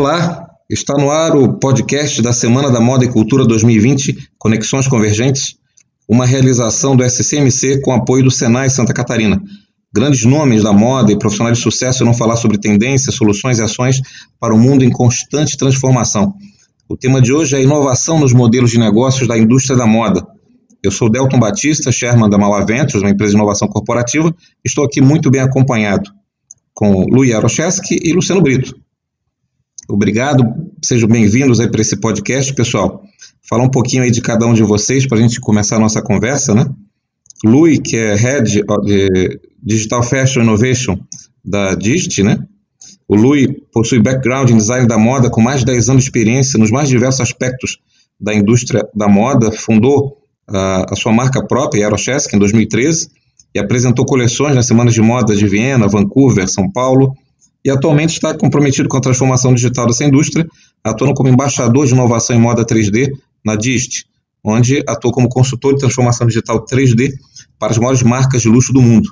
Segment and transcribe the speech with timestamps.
[0.00, 5.56] Olá, está no ar o podcast da Semana da Moda e Cultura 2020, Conexões Convergentes,
[6.08, 9.38] uma realização do SCMC com apoio do Senai Santa Catarina.
[9.94, 14.00] Grandes nomes da moda e profissionais de sucesso irão falar sobre tendências, soluções e ações
[14.40, 16.32] para o um mundo em constante transformação.
[16.88, 20.26] O tema de hoje é a inovação nos modelos de negócios da indústria da moda.
[20.82, 24.34] Eu sou Delton Batista, chairman da Mala Ventures, uma empresa de inovação corporativa.
[24.64, 26.10] Estou aqui muito bem acompanhado
[26.72, 28.74] com Luiz Arocheski e Luciano Brito.
[29.92, 30.44] Obrigado,
[30.80, 33.02] sejam bem-vindos aí para esse podcast, pessoal.
[33.42, 36.00] Falar um pouquinho aí de cada um de vocês para a gente começar a nossa
[36.00, 36.64] conversa, né?
[37.44, 40.96] Lui, que é Head de Digital Fashion Innovation
[41.44, 42.38] da Digit, né?
[43.08, 46.56] O Lui possui background em design da moda com mais de 10 anos de experiência
[46.56, 47.78] nos mais diversos aspectos
[48.20, 49.50] da indústria da moda.
[49.50, 53.08] Fundou uh, a sua marca própria, Aerochesk, em 2013
[53.52, 57.12] e apresentou coleções nas semanas de moda de Viena, Vancouver, São Paulo
[57.64, 60.46] e atualmente está comprometido com a transformação digital dessa indústria,
[60.82, 63.10] atuando como embaixador de inovação em moda 3D
[63.44, 64.06] na DIST,
[64.44, 67.12] onde atua como consultor de transformação digital 3D
[67.58, 69.10] para as maiores marcas de luxo do mundo.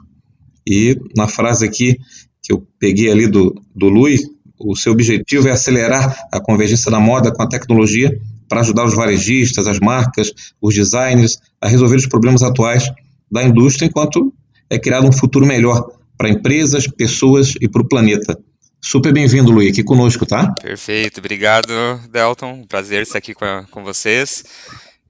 [0.66, 1.98] E na frase aqui
[2.42, 4.18] que eu peguei ali do, do Lui,
[4.58, 8.94] o seu objetivo é acelerar a convergência da moda com a tecnologia para ajudar os
[8.94, 12.90] varejistas, as marcas, os designers a resolver os problemas atuais
[13.30, 14.32] da indústria, enquanto
[14.70, 18.36] é criado um futuro melhor para empresas, pessoas e para o planeta.
[18.80, 20.52] Super bem-vindo, Luiz, aqui conosco, tá?
[20.60, 21.72] Perfeito, obrigado,
[22.10, 22.64] Delton.
[22.68, 24.44] Prazer estar aqui com, a, com vocês.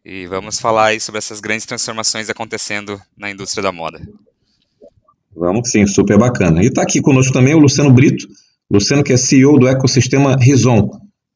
[0.04, 4.00] E vamos falar aí sobre essas grandes transformações acontecendo na indústria da moda.
[5.34, 6.62] Vamos sim, super bacana.
[6.62, 8.26] E está aqui conosco também o Luciano Brito,
[8.70, 10.90] Luciano que é CEO do ecossistema Rison,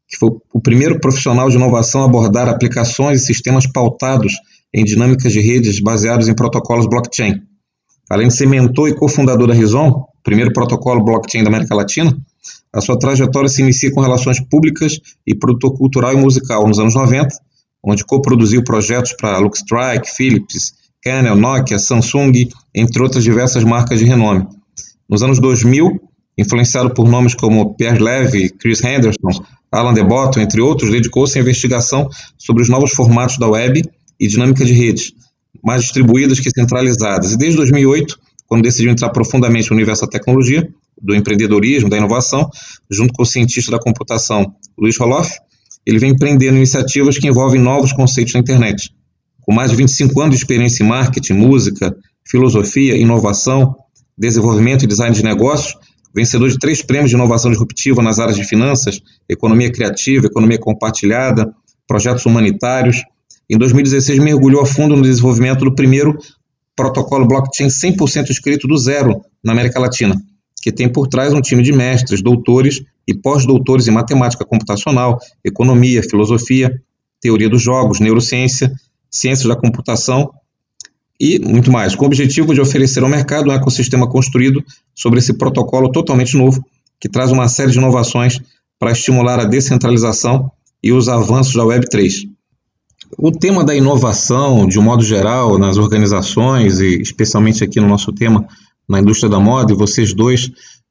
[0.08, 4.34] que foi o primeiro profissional de inovação a abordar aplicações e sistemas pautados
[4.74, 7.42] em dinâmicas de redes baseados em protocolos blockchain.
[8.10, 12.16] Além de ser mentor e cofundador da Rison, primeiro protocolo blockchain da América Latina,
[12.72, 16.94] a sua trajetória se inicia com relações públicas e produtor cultural e musical nos anos
[16.94, 17.28] 90,
[17.84, 24.46] onde coproduziu projetos para Luxstrike, Philips, Canon, Nokia, Samsung, entre outras diversas marcas de renome.
[25.08, 26.00] Nos anos 2000,
[26.38, 32.08] influenciado por nomes como Pierre Levy, Chris Henderson, Alan DeBotton, entre outros, dedicou-se à investigação
[32.38, 33.82] sobre os novos formatos da web
[34.18, 35.12] e dinâmica de redes,
[35.62, 37.32] mais distribuídas que centralizadas.
[37.32, 40.68] E desde 2008, quando decidiu entrar profundamente no universo da tecnologia,
[41.00, 42.48] do empreendedorismo, da inovação,
[42.90, 45.38] junto com o cientista da computação Luiz Roloff,
[45.84, 48.94] ele vem empreendendo iniciativas que envolvem novos conceitos na internet.
[49.40, 53.74] Com mais de 25 anos de experiência em marketing, música, filosofia, inovação,
[54.16, 55.76] desenvolvimento e design de negócios,
[56.14, 61.52] vencedor de três prêmios de inovação disruptiva nas áreas de finanças, economia criativa, economia compartilhada,
[61.88, 63.02] projetos humanitários,
[63.50, 66.18] em 2016, mergulhou a fundo no desenvolvimento do primeiro
[66.74, 70.20] protocolo blockchain 100% escrito do zero na América Latina,
[70.62, 76.02] que tem por trás um time de mestres, doutores e pós-doutores em matemática computacional, economia,
[76.02, 76.80] filosofia,
[77.20, 78.72] teoria dos jogos, neurociência,
[79.10, 80.32] ciências da computação
[81.20, 85.34] e muito mais, com o objetivo de oferecer ao mercado um ecossistema construído sobre esse
[85.34, 86.64] protocolo totalmente novo,
[86.98, 88.40] que traz uma série de inovações
[88.76, 90.50] para estimular a descentralização
[90.82, 92.31] e os avanços da Web3.
[93.18, 98.12] O tema da inovação, de um modo geral, nas organizações, e especialmente aqui no nosso
[98.12, 98.46] tema,
[98.88, 100.50] na indústria da moda, e vocês dois,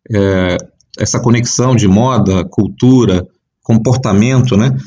[0.09, 0.57] é,
[0.97, 3.27] essa conexão de moda, cultura,
[3.63, 4.77] comportamento, né?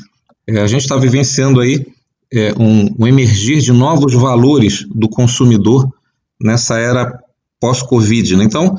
[0.47, 1.85] É, a gente está vivenciando aí
[2.31, 5.89] é, um, um emergir de novos valores do consumidor
[6.41, 7.19] nessa era
[7.59, 8.35] pós-Covid.
[8.35, 8.43] Né?
[8.43, 8.77] Então,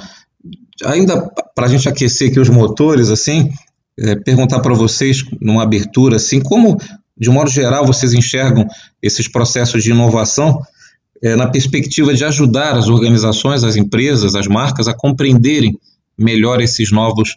[0.84, 3.50] ainda para a gente aquecer aqui os motores, assim,
[3.98, 6.76] é, perguntar para vocês, numa abertura, assim, como
[7.16, 8.66] de modo geral, vocês enxergam
[9.02, 10.60] esses processos de inovação
[11.22, 15.78] é, na perspectiva de ajudar as organizações, as empresas, as marcas a compreenderem
[16.16, 17.36] melhor esses novos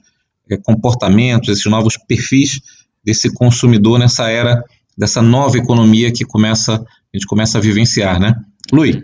[0.49, 2.59] é, comportamentos, esses novos perfis
[3.03, 4.63] desse consumidor nessa era
[4.97, 8.35] dessa nova economia que começa a gente começa a vivenciar, né?
[8.71, 9.01] Luiz.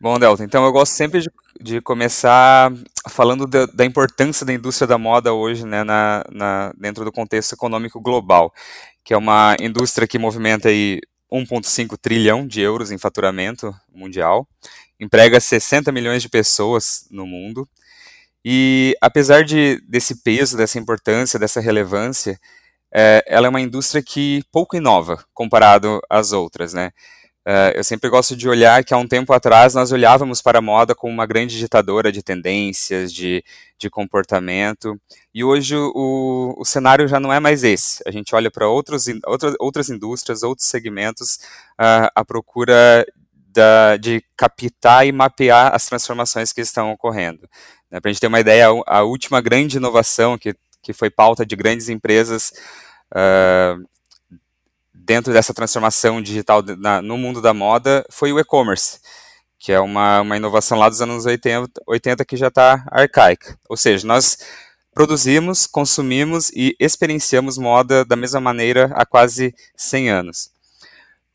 [0.00, 1.28] Bom, Delta, então eu gosto sempre de,
[1.60, 2.72] de começar
[3.08, 7.52] falando da, da, importância da indústria da moda hoje, né, na, na, dentro do contexto
[7.52, 8.52] econômico global
[9.10, 11.00] que é uma indústria que movimenta aí
[11.32, 14.46] 1,5 trilhão de euros em faturamento mundial,
[15.00, 17.68] emprega 60 milhões de pessoas no mundo,
[18.44, 22.38] e apesar de, desse peso, dessa importância, dessa relevância,
[22.94, 26.92] é, ela é uma indústria que pouco inova comparado às outras, né?
[27.50, 30.62] Uh, eu sempre gosto de olhar que há um tempo atrás nós olhávamos para a
[30.62, 33.42] moda como uma grande ditadora de tendências, de,
[33.76, 34.96] de comportamento,
[35.34, 38.04] e hoje o, o cenário já não é mais esse.
[38.06, 41.40] A gente olha para outros, outras, outras indústrias, outros segmentos,
[41.72, 43.04] uh, à procura
[43.52, 47.48] da, de captar e mapear as transformações que estão ocorrendo.
[47.90, 51.44] Né, para a gente ter uma ideia, a última grande inovação que que foi pauta
[51.44, 52.52] de grandes empresas
[53.12, 53.84] uh,
[55.04, 59.00] dentro dessa transformação digital na, no mundo da moda foi o e-commerce,
[59.58, 63.58] que é uma, uma inovação lá dos anos 80, 80 que já está arcaica.
[63.68, 64.38] Ou seja, nós
[64.92, 70.50] produzimos, consumimos e experienciamos moda da mesma maneira há quase 100 anos.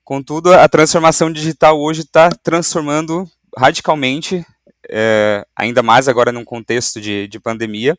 [0.03, 3.27] Contudo, a transformação digital hoje está transformando
[3.57, 4.45] radicalmente,
[4.89, 7.97] é, ainda mais agora num contexto de, de pandemia,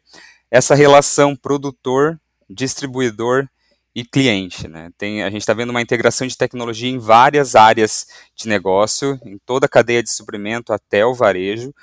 [0.51, 3.49] essa relação produtor, distribuidor
[3.97, 4.69] e cliente.
[4.69, 4.91] Né?
[4.99, 9.39] Tem, a gente está vendo uma integração de tecnologia em várias áreas de negócio, em
[9.39, 11.75] toda a cadeia de suprimento até o varejo,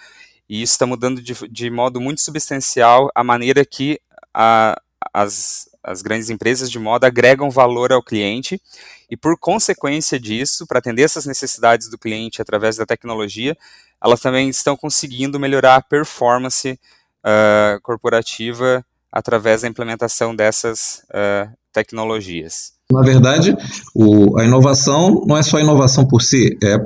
[0.47, 3.99] e isso está mudando de, de, modo muito substancial a maneira que
[4.31, 4.79] a,
[5.11, 8.61] as, as grandes empresas de moda agregam valor ao cliente
[9.09, 13.57] e, por consequência disso, para atender essas necessidades do cliente através da tecnologia,
[14.03, 16.79] elas também estão conseguindo melhorar a performance
[17.25, 22.73] uh, corporativa através da implementação dessas uh, tecnologias.
[22.91, 23.55] Na verdade,
[23.95, 26.77] o, a inovação não é só inovação por si, é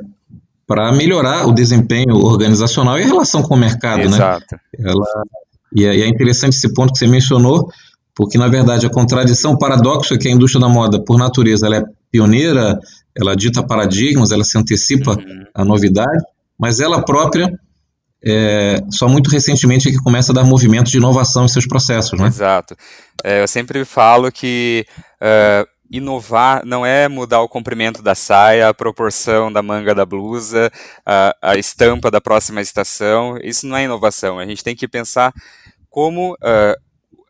[0.65, 4.17] para melhorar o desempenho organizacional e a relação com o mercado, né?
[4.17, 4.55] Exato.
[4.55, 4.59] né?
[4.89, 5.05] Ela,
[5.75, 7.69] e, é, e é interessante esse ponto que você mencionou,
[8.15, 11.67] porque na verdade a contradição, o paradoxo é que a indústria da moda, por natureza,
[11.67, 12.77] ela é pioneira,
[13.15, 15.45] ela dita paradigmas, ela se antecipa uhum.
[15.53, 16.23] à novidade,
[16.59, 17.49] mas ela própria
[18.27, 22.19] é, só muito recentemente é que começa a dar movimento de inovação em seus processos,
[22.19, 22.27] né?
[22.27, 22.75] Exato.
[23.23, 24.85] É, eu sempre falo que
[25.21, 30.71] uh, inovar não é mudar o comprimento da saia, a proporção da manga da blusa,
[31.05, 33.37] a, a estampa da próxima estação.
[33.41, 34.39] Isso não é inovação.
[34.39, 35.33] A gente tem que pensar
[35.89, 36.86] como uh,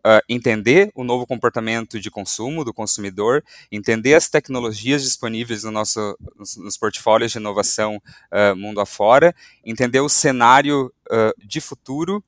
[0.07, 6.17] uh, entender o novo comportamento de consumo do consumidor, entender as tecnologias disponíveis no nosso,
[6.37, 8.01] nos, nos portfólios de inovação
[8.31, 10.91] uh, mundo afora, entender o cenário
[11.37, 12.21] de futuro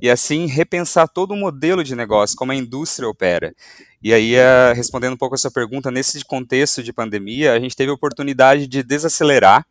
[0.00, 3.54] e assim repensar todo o modelo de negócio, como a indústria opera.
[4.02, 7.74] E aí, uh, respondendo um pouco a sua pergunta, nesse contexto de pandemia, a gente
[7.74, 9.66] teve a oportunidade de desacelerar.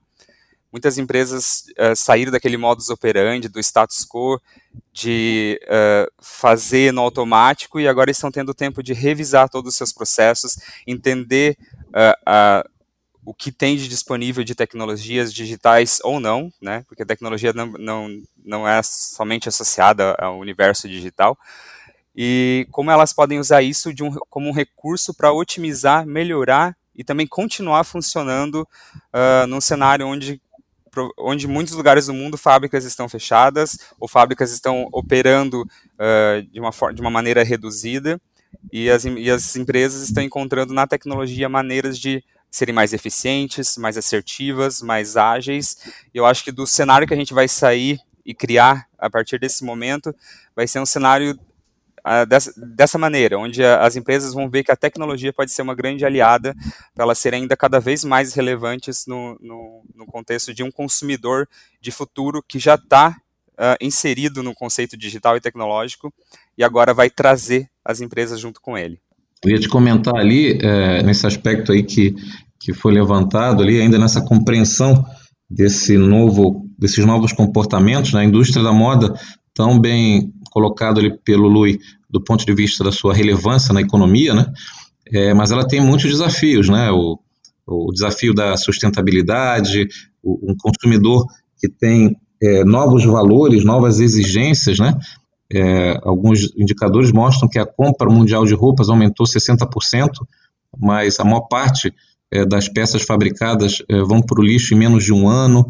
[0.75, 4.41] Muitas empresas uh, saíram daquele modus operandi, do status quo,
[4.91, 9.93] de uh, fazer no automático, e agora estão tendo tempo de revisar todos os seus
[9.93, 11.57] processos, entender
[13.23, 16.83] o que tem de disponível de tecnologias digitais ou não, né?
[16.89, 18.09] Porque a tecnologia não, não,
[18.43, 21.37] não é somente associada ao universo digital.
[22.13, 27.27] E como elas podem usar isso um, como um recurso para otimizar, melhorar e também
[27.27, 28.67] continuar funcionando
[29.13, 30.41] uh, num cenário onde
[31.17, 36.71] onde muitos lugares do mundo fábricas estão fechadas ou fábricas estão operando uh, de, uma
[36.93, 38.19] de uma maneira reduzida
[38.71, 43.97] e as, e as empresas estão encontrando na tecnologia maneiras de serem mais eficientes, mais
[43.97, 45.77] assertivas, mais ágeis.
[46.13, 49.39] E eu acho que do cenário que a gente vai sair e criar a partir
[49.39, 50.15] desse momento
[50.55, 51.37] vai ser um cenário
[52.25, 55.73] dessa, dessa maneira, onde a, as empresas vão ver que a tecnologia pode ser uma
[55.73, 56.55] grande aliada
[56.93, 61.47] para elas serem ainda cada vez mais relevantes no, no, no contexto de um consumidor
[61.81, 63.15] de futuro que já está
[63.57, 66.13] ah, inserido no conceito digital e tecnológico
[66.57, 68.99] e agora vai trazer as empresas junto com ele.
[69.43, 72.15] Eu ia te comentar ali, é, nesse aspecto aí que
[72.65, 75.05] que foi levantado ali, ainda nessa compreensão
[75.47, 78.25] desse novo, desses novos comportamentos na né?
[78.25, 79.13] indústria da moda,
[79.53, 84.33] tão bem colocado ali pelo Lui do ponto de vista da sua relevância na economia,
[84.33, 84.53] né?
[85.11, 86.89] É, mas ela tem muitos desafios, né?
[86.91, 87.19] O,
[87.67, 89.89] o desafio da sustentabilidade,
[90.23, 91.25] o, um consumidor
[91.59, 94.97] que tem é, novos valores, novas exigências, né?
[95.51, 100.09] É, alguns indicadores mostram que a compra mundial de roupas aumentou 60%,
[100.79, 101.93] mas a maior parte
[102.31, 105.67] é, das peças fabricadas é, vão para o lixo em menos de um ano,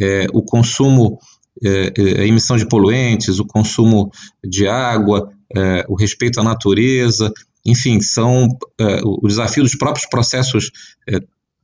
[0.00, 1.18] é, o consumo,
[1.64, 4.10] a emissão de poluentes, o consumo
[4.44, 7.32] de água, é, o respeito à natureza,
[7.64, 8.48] enfim, são
[9.04, 10.72] o desafio dos próprios processos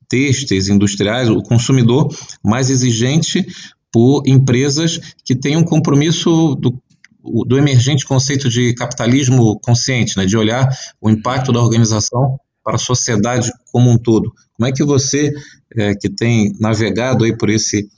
[0.09, 2.09] têxteis, industriais, o consumidor
[2.43, 3.47] mais exigente
[3.93, 6.81] por empresas que têm um compromisso do,
[7.23, 10.69] do emergente conceito de capitalismo consciente, né, de olhar
[11.01, 14.33] o impacto da organização para a sociedade como um todo.
[14.55, 15.33] Como é que você,
[15.77, 17.89] é, que tem navegado aí por esse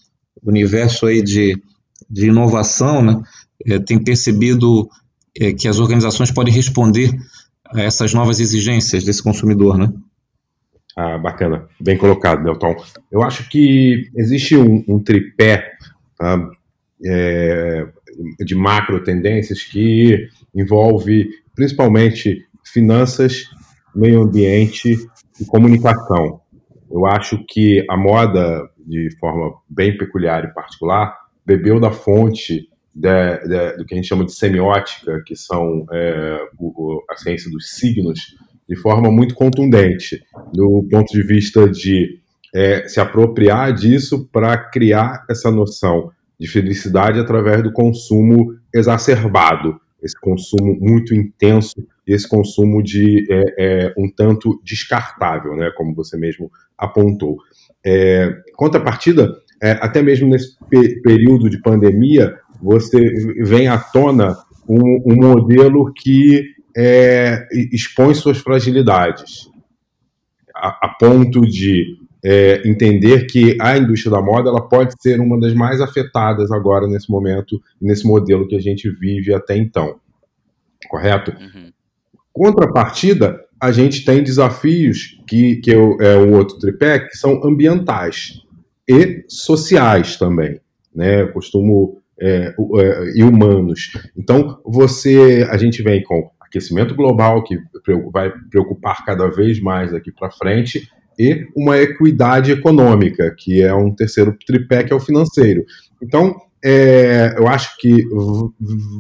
[0.43, 1.61] universo aí de,
[2.11, 3.23] de inovação, né,
[3.67, 4.89] é, tem percebido
[5.39, 7.11] é, que as organizações podem responder
[7.67, 9.93] a essas novas exigências desse consumidor, né?
[10.97, 12.75] Ah, bacana, bem colocado, Nelton.
[13.11, 15.73] Eu acho que existe um, um tripé
[16.19, 16.51] tá,
[17.07, 17.87] é,
[18.45, 23.45] de macro tendências que envolve principalmente finanças,
[23.95, 24.97] meio ambiente
[25.41, 26.41] e comunicação.
[26.91, 33.39] Eu acho que a moda, de forma bem peculiar e particular, bebeu da fonte de,
[33.49, 37.71] de, do que a gente chama de semiótica, que são é, o, a ciência dos
[37.71, 38.37] signos,
[38.69, 42.21] de forma muito contundente, do ponto de vista de
[42.55, 50.19] é, se apropriar disso para criar essa noção de felicidade através do consumo exacerbado, esse
[50.19, 51.75] consumo muito intenso,
[52.07, 57.37] esse consumo de é, é, um tanto descartável, né, como você mesmo apontou.
[57.85, 62.99] É, contrapartida, é, até mesmo nesse pe período de pandemia, você
[63.43, 64.37] vem à tona
[64.69, 66.43] um, um modelo que
[66.77, 69.51] é, expõe suas fragilidades,
[70.55, 75.39] a, a ponto de é, entender que a indústria da moda ela pode ser uma
[75.39, 79.97] das mais afetadas agora nesse momento, nesse modelo que a gente vive até então.
[80.89, 81.33] Correto?
[81.33, 81.71] Uhum.
[82.33, 88.41] Contrapartida, a gente tem desafios que, que é o outro tripé, que são ambientais
[88.91, 90.61] e sociais também.
[90.95, 91.23] Né?
[91.23, 93.93] Eu costumo é, é, e humanos.
[94.17, 97.57] Então, você, a gente vem com aquecimento global que
[98.13, 103.95] vai preocupar cada vez mais daqui para frente e uma equidade econômica, que é um
[103.95, 105.65] terceiro tripé, que é o financeiro.
[106.03, 108.05] Então, é, eu acho que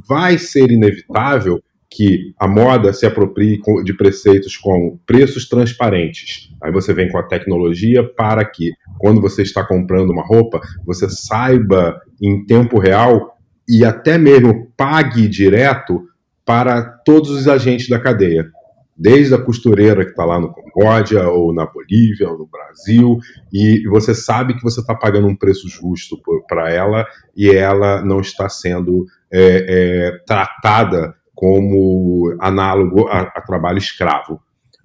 [0.09, 6.50] vai ser inevitável que a moda se aproprie de preceitos com preços transparentes.
[6.63, 11.09] Aí você vem com a tecnologia para que, quando você está comprando uma roupa, você
[11.09, 13.37] saiba em tempo real
[13.69, 16.03] e até mesmo pague direto
[16.45, 18.51] para todos os agentes da cadeia.
[18.97, 23.17] Desde a costureira que está lá no Camboja, ou na Bolívia, ou no Brasil,
[23.53, 28.21] e você sabe que você está pagando um preço justo para ela e ela não
[28.21, 34.41] está sendo é, é, tratada como análogo a, a trabalho escravo.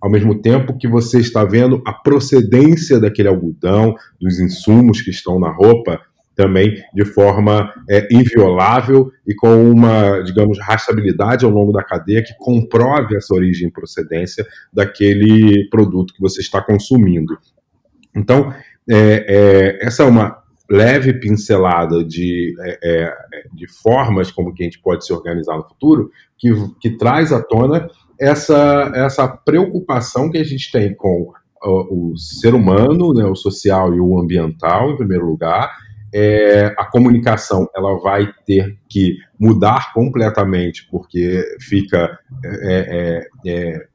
[0.06, 5.40] Ao mesmo tempo que você está vendo a procedência daquele algodão, dos insumos que estão
[5.40, 6.00] na roupa,
[6.36, 12.36] também de forma é, inviolável e com uma, digamos, rastreabilidade ao longo da cadeia que
[12.38, 17.36] comprove essa origem e procedência daquele produto que você está consumindo.
[18.16, 18.54] Então,
[18.88, 20.38] é, é, essa é uma
[20.70, 23.14] leve pincelada de, é, é,
[23.56, 27.42] de formas como que a gente pode se organizar no futuro, que, que traz à
[27.42, 27.88] tona
[28.19, 31.31] essa, essa preocupação que a gente tem com
[31.63, 35.72] o, ser humano, né, o social e o ambiental, em primeiro lugar.
[36.13, 43.88] É, a comunicação ela vai ter que mudar completamente, porque fica é, é, é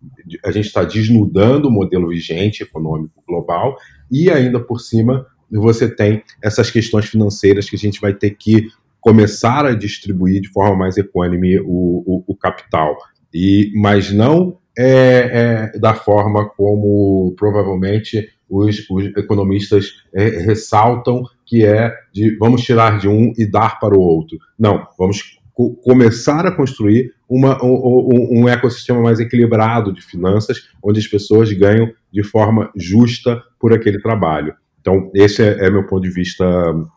[0.44, 3.74] a gente está desnudando o modelo vigente econômico global
[4.10, 8.68] e ainda por cima você tem essas questões financeiras que a gente vai ter que
[9.00, 12.96] começar a distribuir de forma mais econômica o, o, o capital.
[13.32, 21.64] E, mas não é, é, da forma como provavelmente os, os economistas é, ressaltam que
[21.64, 24.38] é de vamos tirar de um e dar para o outro.
[24.58, 30.98] Não, vamos co começar a construir uma, um, um, ecossistema mais equilibrado de finanças, onde
[30.98, 34.54] as pessoas ganham de forma justa por aquele trabalho.
[34.80, 36.44] Então, esse é, é meu ponto de vista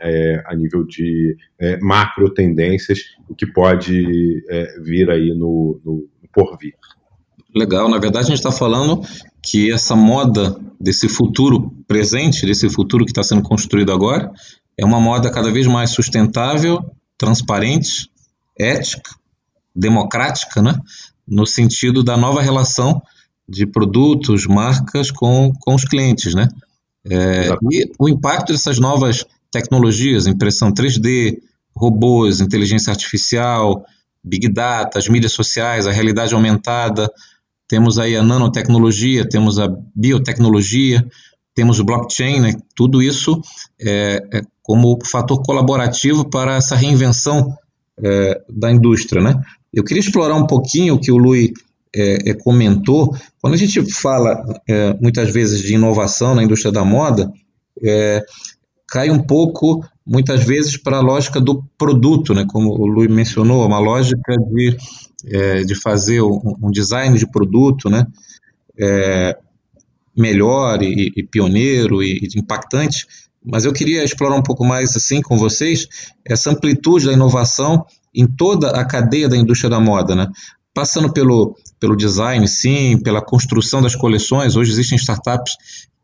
[0.02, 6.08] é, a nível de é, macro tendências, o que pode é, vir aí no, no,
[6.36, 6.74] no porvir.
[7.56, 9.02] Legal, na verdade a gente está falando
[9.42, 14.32] que essa moda desse futuro presente, desse futuro que está sendo construído agora,
[14.78, 16.80] é uma moda cada vez mais sustentável,
[17.18, 18.10] transparente,
[18.58, 19.12] ética,
[19.76, 20.76] democrática, né?
[21.28, 23.02] no sentido da nova relação
[23.48, 26.48] de produtos, marcas com, com os clientes, né?
[27.06, 31.38] É, e o impacto dessas novas tecnologias, impressão 3D,
[31.76, 33.84] robôs, inteligência artificial,
[34.24, 37.12] big data, as mídias sociais, a realidade aumentada,
[37.68, 41.06] temos aí a nanotecnologia, temos a biotecnologia,
[41.56, 42.56] temos o blockchain, né?
[42.76, 43.42] tudo isso
[43.82, 47.56] é, é como fator colaborativo para essa reinvenção
[48.02, 49.22] é, da indústria.
[49.22, 49.40] Né?
[49.74, 51.54] Eu queria explorar um pouquinho o que o Lui
[51.96, 56.84] é, é, comentou, quando a gente fala é, muitas vezes de inovação na indústria da
[56.84, 57.32] moda,
[57.84, 58.24] é,
[58.88, 62.46] cai um pouco, muitas vezes, para a lógica do produto, né?
[62.48, 64.78] como o Luiz mencionou, uma lógica de,
[65.28, 68.06] é, de fazer um, um, design de produto né?
[68.80, 69.38] É,
[70.16, 73.08] melhor e, e pioneiro e, e impactante,
[73.44, 75.88] mas eu queria explorar um pouco mais assim com vocês
[76.26, 80.28] essa amplitude da inovação em toda a cadeia da indústria da moda, né?
[80.74, 84.56] Passando pelo, pelo design, sim, pela construção das coleções.
[84.56, 85.54] Hoje existem startups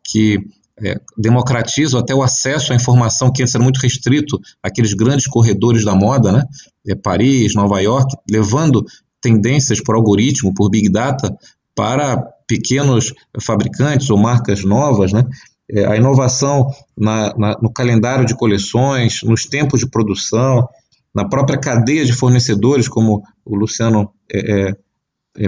[0.03, 0.39] que
[0.83, 5.83] é, democratizam até o acesso à informação que antes era muito restrito àqueles grandes corredores
[5.83, 6.43] da moda, né?
[6.87, 8.85] É, Paris, Nova York, levando
[9.21, 11.35] tendências por algoritmo, por big data,
[11.75, 12.17] para
[12.47, 15.23] pequenos fabricantes ou marcas novas, né?
[15.71, 16.67] É, a inovação
[16.97, 20.67] na, na, no calendário de coleções, nos tempos de produção,
[21.13, 24.75] na própria cadeia de fornecedores, como o Luciano é, é,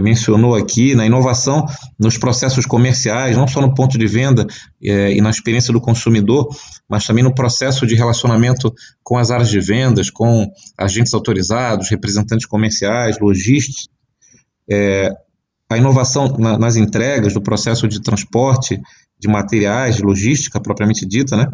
[0.00, 1.66] mencionou aqui, na inovação
[1.98, 4.46] nos processos comerciais, não só no ponto de venda
[4.82, 6.48] é, e na experiência do consumidor,
[6.88, 8.72] mas também no processo de relacionamento
[9.02, 13.88] com as áreas de vendas, com agentes autorizados, representantes comerciais, lojistas.
[14.70, 15.10] É,
[15.68, 18.80] a inovação na, nas entregas do processo de transporte
[19.18, 21.50] de materiais, de logística propriamente dita, né?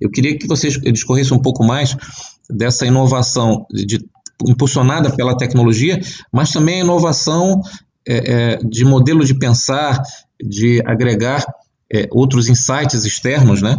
[0.00, 1.96] Eu queria que vocês discorressem um pouco mais
[2.48, 4.04] dessa inovação de,
[4.48, 6.00] impulsionada pela tecnologia,
[6.32, 7.60] mas também a inovação
[8.06, 10.02] é, é, de modelo de pensar,
[10.42, 11.44] de agregar
[11.92, 13.76] é, outros insights externos, né?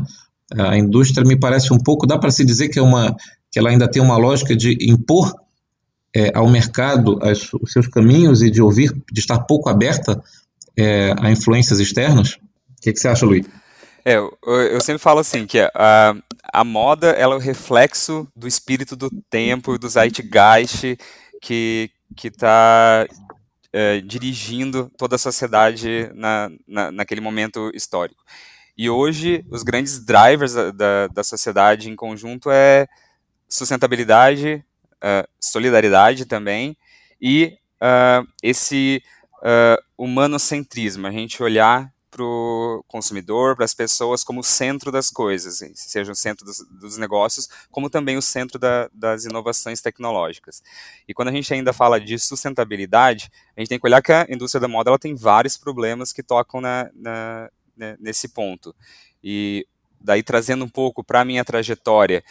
[0.55, 3.15] A indústria me parece um pouco, dá para se dizer que é uma
[3.51, 5.31] que ela ainda tem uma lógica de impor
[6.15, 10.21] é, ao mercado as, os seus caminhos e de ouvir, de estar pouco aberta
[10.77, 12.33] é, a influências externas?
[12.33, 13.45] O que, que você acha, Luiz?
[14.05, 16.15] É, eu, eu, sempre falo assim, que a,
[16.51, 20.97] a moda ela é o reflexo do espírito do tempo, do zeitgeist
[21.41, 21.89] que
[22.23, 23.07] está
[23.71, 28.23] é, dirigindo toda a sociedade na, na, naquele momento histórico.
[28.77, 32.87] E hoje, os grandes drivers da, da, da sociedade em conjunto é
[33.47, 34.63] sustentabilidade,
[34.95, 36.75] uh, solidariedade também,
[37.21, 39.03] e uh, esse
[39.39, 45.63] uh, humanocentrismo, a gente olhar para o consumidor, para as pessoas como centro das coisas,
[45.73, 50.61] seja o centro dos, dos negócios, como também o centro da, das inovações tecnológicas.
[51.07, 54.27] E quando a gente ainda fala de sustentabilidade, a gente tem que olhar que a
[54.29, 58.75] indústria da moda ela tem vários problemas que tocam na, na, né, nesse ponto.
[59.23, 59.65] E
[59.99, 62.23] daí trazendo um pouco para a minha trajetória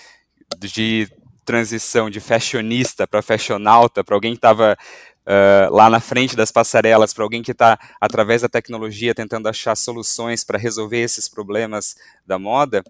[0.59, 1.11] de
[1.45, 4.77] transição de fashionista para fashionauta, para alguém que estava
[5.26, 9.76] uh, lá na frente das passarelas, para alguém que está, através da tecnologia, tentando achar
[9.76, 12.83] soluções para resolver esses problemas da moda,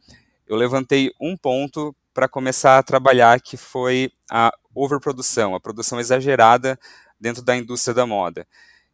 [0.46, 6.78] eu levantei um ponto para começar a trabalhar, que foi a overprodução, a produção exagerada
[7.18, 8.46] dentro da indústria da moda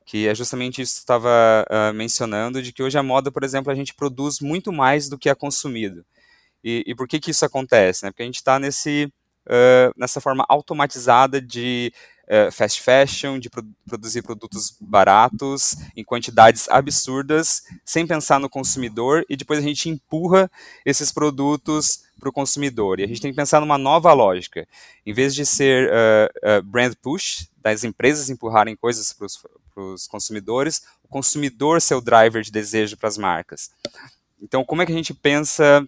[0.09, 3.71] que é justamente isso que estava uh, mencionando, de que hoje a moda, por exemplo,
[3.71, 6.03] a gente produz muito mais do que é consumido.
[6.65, 8.05] E, e por que, que isso acontece?
[8.05, 8.11] Né?
[8.11, 9.13] Porque a gente está nesse
[9.47, 11.93] uh, nessa forma automatizada de
[12.29, 19.25] uh, fast fashion, de pro produzir produtos baratos em quantidades absurdas, sem pensar no consumidor,
[19.31, 20.51] e depois a gente empurra
[20.85, 23.01] esses produtos para o consumidor.
[23.01, 24.69] E a gente tem que pensar numa nova lógica.
[25.07, 29.27] Em vez de ser uh, brand push, das empresas empurrarem coisas para
[29.83, 33.71] os consumidores, o consumidor ser o driver de desejo para as marcas.
[34.41, 35.87] Então, como é que a gente pensa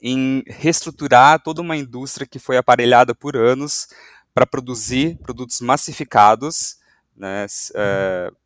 [0.00, 3.88] em reestruturar toda uma indústria que foi aparelhada por anos
[4.34, 6.76] para produzir produtos massificados,
[7.16, 8.36] né, uh,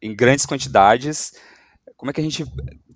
[0.00, 1.34] em grandes quantidades.
[1.96, 2.44] Como é que a gente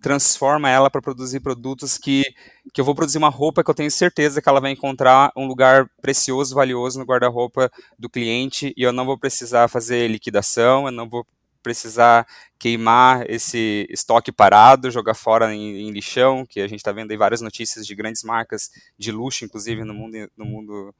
[0.00, 2.24] transforma ela para produzir produtos que,
[2.72, 5.46] que eu vou produzir uma roupa que eu tenho certeza que ela vai encontrar um
[5.46, 10.92] lugar precioso, valioso no guarda-roupa do cliente e eu não vou precisar fazer liquidação, eu
[10.92, 11.26] não vou
[11.62, 12.26] precisar
[12.59, 17.16] queimar esse estoque parado, jogar fora em, em lixão, que a gente está vendo aí
[17.16, 20.94] várias notícias de grandes marcas de luxo, inclusive no mundo, no mundo,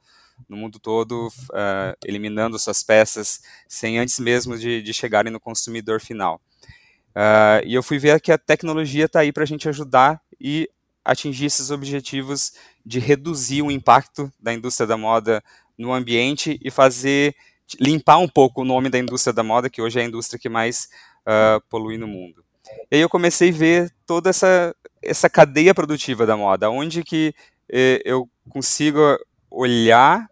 [0.49, 5.99] no mundo todo, uh, eliminando suas peças sem antes mesmo de, de chegarem no consumidor
[6.01, 6.41] final.
[7.09, 10.69] Uh, e eu fui ver que a tecnologia está aí para a gente ajudar e
[11.03, 12.53] atingir esses objetivos
[12.85, 15.43] de reduzir o impacto da indústria da moda
[15.77, 17.35] no ambiente e fazer
[17.79, 20.49] limpar um pouco o nome da indústria da moda, que hoje é a indústria que
[20.49, 20.89] mais
[21.25, 22.43] uh, polui no mundo.
[22.91, 27.33] E aí eu comecei a ver toda essa, essa cadeia produtiva da moda, onde que
[27.69, 28.99] eh, eu consigo
[29.49, 30.29] olhar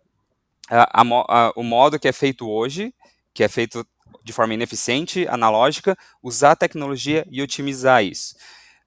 [0.69, 2.93] a, a, o modo que é feito hoje,
[3.33, 3.85] que é feito
[4.23, 8.35] de forma ineficiente, analógica, usar a tecnologia e otimizar isso.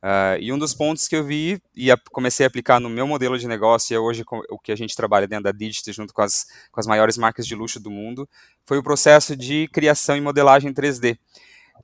[0.03, 3.07] Uh, e um dos pontos que eu vi e a, comecei a aplicar no meu
[3.07, 6.13] modelo de negócio, e é hoje o que a gente trabalha dentro da Digit, junto
[6.13, 8.29] com as, com as maiores marcas de luxo do mundo,
[8.67, 11.17] foi o processo de criação e modelagem 3D,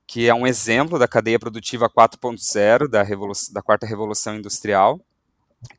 [0.05, 3.05] que é um exemplo da cadeia produtiva 4.0, da,
[3.53, 5.01] da quarta revolução industrial,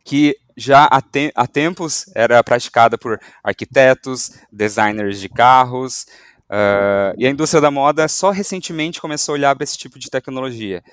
[0.04, 6.06] que já há, te há tempos era praticada por arquitetos, designers de carros,
[6.50, 10.10] Uh, e a indústria da moda só recentemente começou a olhar para esse tipo de
[10.10, 10.84] tecnologia.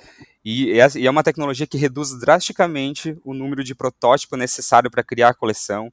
[0.49, 5.35] E é, uma tecnologia que reduz drasticamente o número de protótipo necessário para criar a
[5.35, 5.89] coleção.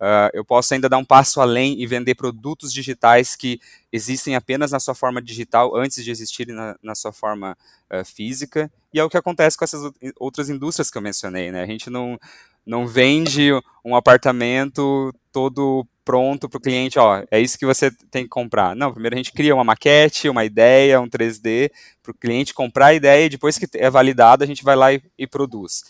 [0.00, 3.60] Uh, eu posso ainda dar um passo além e vender produtos digitais que
[3.92, 7.54] existem apenas na sua forma digital antes de existirem na, na sua forma
[7.92, 8.72] uh, física.
[8.94, 11.52] E é o que acontece com essas outras indústrias que eu mencionei.
[11.52, 11.60] Né?
[11.60, 12.18] A gente não,
[12.64, 13.50] não vende
[13.84, 18.74] um apartamento todo pronto para o cliente, ó, é isso que você tem que comprar.
[18.74, 21.70] Não, primeiro a gente cria uma maquete, uma ideia, um 3D,
[22.02, 24.90] para o cliente comprar a ideia e depois que é validado a gente vai lá
[24.90, 25.84] e, e produz.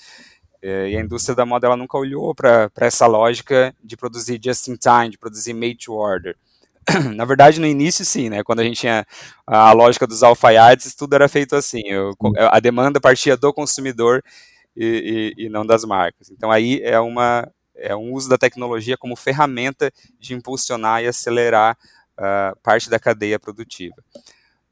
[0.61, 4.67] É, e a indústria da moda ela nunca olhou para essa lógica de produzir just
[4.67, 6.37] in time, de produzir made to order.
[7.15, 8.43] Na verdade, no início, sim, né?
[8.43, 9.07] Quando a gente tinha
[9.47, 11.83] a lógica dos alfaiates, tudo era feito assim.
[11.87, 12.13] Eu,
[12.51, 14.21] a demanda partia do consumidor
[14.77, 16.29] e, e, e, não das marcas.
[16.29, 17.49] Então, aí é, uma,
[17.79, 21.77] é um uso da tecnologia como ferramenta de impulsionar e acelerar
[22.19, 23.97] uh, parte da cadeia produtiva.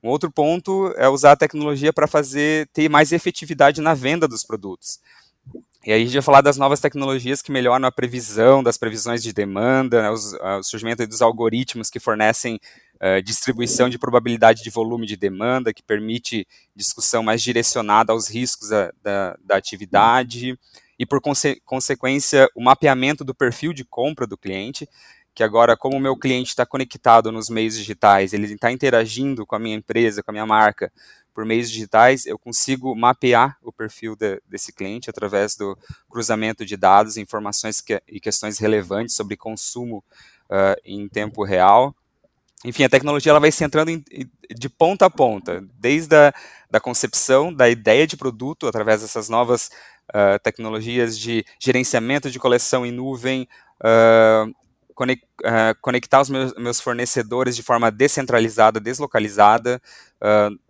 [0.02, 4.44] Um outro ponto é usar a tecnologia para fazer ter mais efetividade na venda dos
[4.44, 5.00] produtos.
[5.84, 9.22] E aí a gente vai falar das novas tecnologias que melhoram a previsão, das previsões
[9.22, 12.58] de demanda, né, os, uh, o surgimento dos algoritmos que fornecem
[12.96, 18.70] uh, distribuição de probabilidade de volume de demanda, que permite discussão mais direcionada aos riscos
[18.70, 20.58] da, da atividade,
[20.98, 24.88] e por conse consequência o mapeamento do perfil de compra do cliente,
[25.34, 29.54] que agora, como o meu cliente está conectado nos meios digitais, ele está interagindo com
[29.54, 30.90] a minha empresa, com a minha marca,
[31.34, 35.76] por meios digitais, eu consigo mapear o perfil de, desse cliente através do
[36.08, 40.02] cruzamento de dados, informações que, e questões relevantes sobre consumo
[40.48, 41.94] uh, em tempo real.
[42.64, 44.02] Enfim, a tecnologia ela vai se entrando em,
[44.56, 46.32] de ponta a ponta, desde a
[46.70, 49.70] da concepção da ideia de produto, através dessas novas
[50.14, 53.48] uh, tecnologias de gerenciamento de coleção em nuvem,
[53.80, 54.54] uh,
[55.82, 59.80] conectar os meus, meus, fornecedores de forma descentralizada, deslocalizada,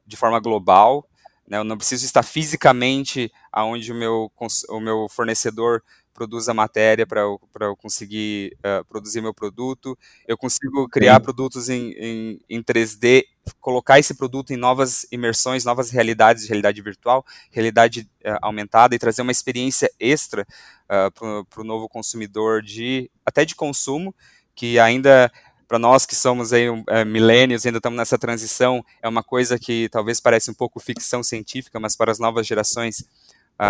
[0.05, 1.09] de forma global.
[1.47, 1.59] Né?
[1.59, 4.33] Eu não preciso estar fisicamente aonde o meu,
[4.69, 5.81] o meu fornecedor
[6.17, 9.97] produz a matéria para eu, eu conseguir uh, produzir meu produto.
[10.27, 11.21] Eu consigo criar Sim.
[11.21, 13.25] produtos em, em, em 3D,
[13.61, 18.99] colocar esse produto em novas imersões, novas realidades de realidade virtual, realidade uh, aumentada e
[18.99, 20.47] trazer uma experiência extra
[20.85, 24.15] uh, para o novo consumidor de até de consumo
[24.55, 25.31] que ainda
[25.69, 29.89] para nós que somos aí é, milênios, ainda estamos nessa transição, é uma coisa que
[29.91, 33.05] talvez pareça um pouco ficção científica, mas para as novas gerações,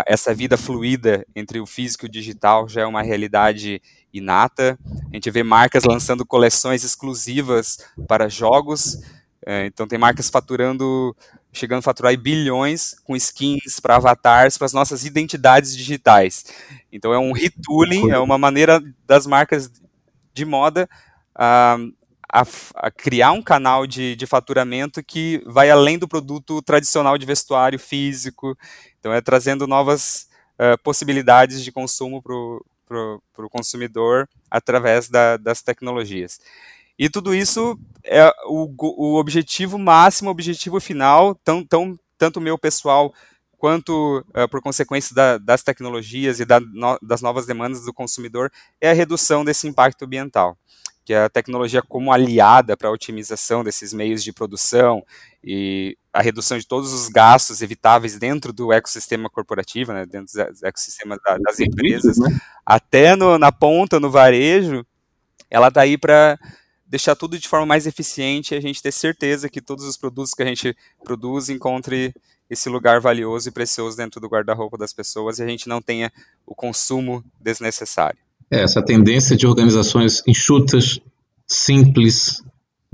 [0.06, 3.80] essa vida fluida entre o físico e o digital já é uma realidade
[4.12, 4.78] inata.
[5.10, 8.94] A gente vê marcas lançando coleções exclusivas para jogos,
[9.46, 11.14] uh, então tem marcas faturando,
[11.52, 16.44] chegando a faturar bilhões com skins para avatars, para as nossas identidades digitais.
[16.90, 19.70] Então é um retooling, é uma maneira das marcas
[20.34, 20.88] de moda
[22.36, 22.42] a,
[22.74, 27.78] a, criar um canal de, de faturamento que vai além do produto tradicional de vestuário
[27.78, 28.56] físico.
[29.06, 36.40] Então, é trazendo novas uh, possibilidades de consumo para o consumidor através da, das tecnologias.
[36.98, 42.58] E tudo isso é o, o objetivo máximo, o objetivo final, tão, tão, tanto meu
[42.58, 43.14] pessoal
[43.56, 48.50] quanto uh, por consequência da, das tecnologias e da, no, das novas demandas do consumidor,
[48.80, 50.58] é a redução desse impacto ambiental
[51.04, 55.06] que a tecnologia como aliada para a otimização desses meios de produção
[55.42, 60.62] e a redução de todos os gastos evitáveis dentro do ecossistema corporativo, né, dentro dos
[60.62, 62.40] ecossistemas da, das empresas, né?
[62.64, 64.84] até no, na ponta, no varejo,
[65.50, 66.38] ela está aí para
[66.86, 70.32] deixar tudo de forma mais eficiente e a gente ter certeza que todos os produtos
[70.32, 70.74] que a gente
[71.04, 72.14] produz encontre
[72.48, 76.10] esse lugar valioso e precioso dentro do guarda-roupa das pessoas e a gente não tenha
[76.46, 78.18] o consumo desnecessário.
[78.50, 80.98] É, essa tendência de organizações enxutas,
[81.46, 82.42] simples,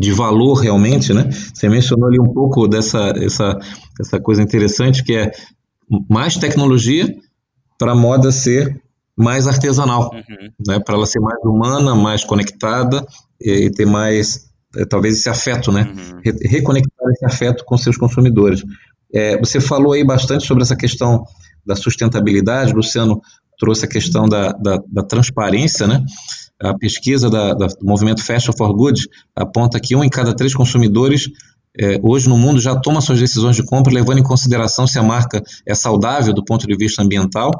[0.02, 1.30] de valor realmente, né?
[1.54, 3.56] Você mencionou ali um pouco dessa essa,
[4.00, 5.30] essa coisa interessante que é
[6.10, 7.06] mais tecnologia
[7.78, 8.82] para a moda ser
[9.16, 10.50] mais artesanal, uhum.
[10.66, 10.80] né?
[10.80, 13.06] Para ela ser mais humana, mais conectada
[13.40, 15.92] e, e ter mais é, talvez esse afeto, né?
[15.94, 16.20] Uhum.
[16.24, 18.64] Re reconectar esse afeto com seus consumidores.
[19.14, 21.24] É, você falou aí bastante sobre essa questão
[21.64, 23.20] da sustentabilidade, Luciano
[23.56, 26.02] trouxe a questão da, da, da transparência, né?
[26.62, 30.54] A pesquisa da, da, do movimento Fashion for Good aponta que um em cada três
[30.54, 31.28] consumidores
[31.78, 35.02] é, hoje no mundo já toma suas decisões de compra levando em consideração se a
[35.02, 37.50] marca é saudável do ponto de vista ambiental.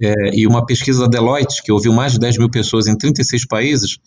[0.00, 3.46] É, e uma pesquisa da Deloitte, que ouviu mais de 10 mil pessoas em 36
[3.46, 3.98] países,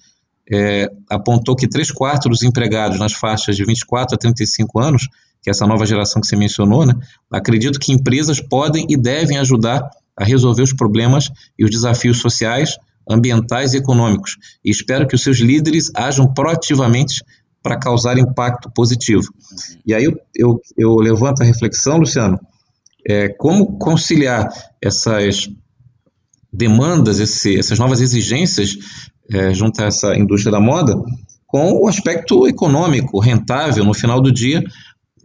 [0.51, 5.07] é, apontou que três quartos dos empregados nas faixas de 24 a 35 anos,
[5.41, 6.93] que é essa nova geração que você mencionou, né,
[7.31, 12.77] acredito que empresas podem e devem ajudar a resolver os problemas e os desafios sociais,
[13.09, 14.37] ambientais e econômicos.
[14.63, 17.23] E espero que os seus líderes ajam proativamente
[17.61, 19.27] para causar impacto positivo.
[19.85, 22.39] E aí eu, eu, eu levanto a reflexão, Luciano,
[23.07, 24.49] é, como conciliar
[24.81, 25.49] essas
[26.51, 28.77] demandas, esse, essas novas exigências
[29.31, 30.95] é, junto a essa indústria da moda
[31.47, 34.63] com o aspecto econômico, rentável, no final do dia,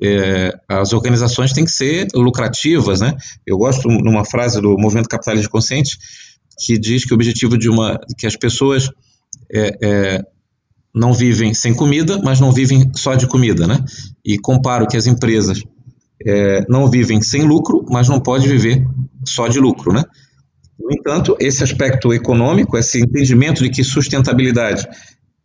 [0.02, 3.14] é, as organizações têm que ser lucrativas, né?
[3.46, 5.98] Eu gosto numa frase do Movimento Capitalista Consciente
[6.60, 8.90] que diz que o objetivo de uma que as pessoas
[9.52, 10.24] é, é,
[10.94, 13.84] não vivem sem comida, mas não vivem só de comida, né?
[14.24, 15.62] E comparo que as empresas
[16.26, 18.86] é, não vivem sem lucro, mas não pode viver
[19.24, 20.04] só de lucro, né?
[20.78, 24.88] No entanto, esse aspecto econômico, esse entendimento de que sustentabilidade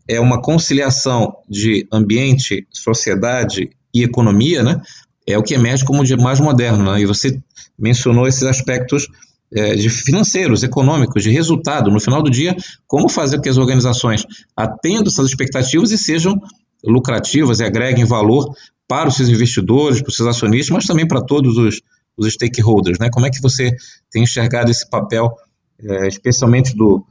[0.07, 4.81] é uma conciliação de ambiente, sociedade e economia, né,
[5.27, 6.91] é o que emerge como de mais moderno.
[6.91, 7.01] Né?
[7.01, 7.39] E você
[7.77, 9.07] mencionou esses aspectos
[9.55, 11.89] é, de financeiros, econômicos, de resultado.
[11.89, 16.35] No final do dia, como fazer com que as organizações atendam essas expectativas e sejam
[16.83, 18.53] lucrativas e agreguem valor
[18.87, 21.81] para os seus investidores, para os seus acionistas, mas também para todos os,
[22.17, 22.99] os stakeholders.
[22.99, 23.09] Né?
[23.11, 23.71] Como é que você
[24.11, 25.31] tem enxergado esse papel,
[25.79, 27.03] é, especialmente do,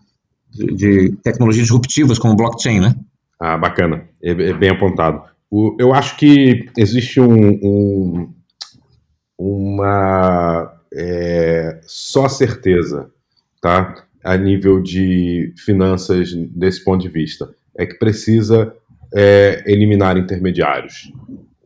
[0.51, 2.81] de, de, tecnologias disruptivas como blockchain?
[2.81, 2.95] Né?
[3.41, 5.23] Ah, bacana, é, é bem apontado.
[5.51, 8.35] O, eu acho que existe um, um
[9.37, 13.11] uma é, só certeza,
[13.61, 14.07] tá?
[14.23, 18.75] A nível de finanças desse ponto de vista, é que precisa
[19.15, 21.13] é, eliminar intermediários.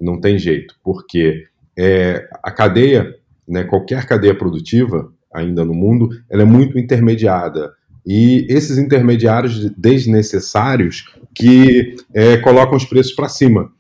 [0.01, 1.45] Não tem jeito, porque
[1.77, 3.15] é, a cadeia,
[3.47, 7.73] né, qualquer cadeia produtiva ainda no mundo, ela é muito intermediada.
[8.07, 13.71] E esses intermediários desnecessários que é, colocam os preços para cima.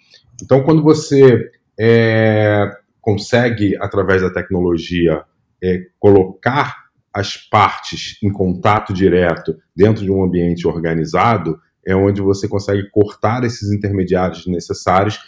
[0.42, 5.22] Então, quando você é, consegue, através da tecnologia,
[5.62, 12.46] é, colocar as partes em contato direto dentro de um ambiente organizado, é onde você
[12.46, 15.18] consegue cortar esses intermediários necessários,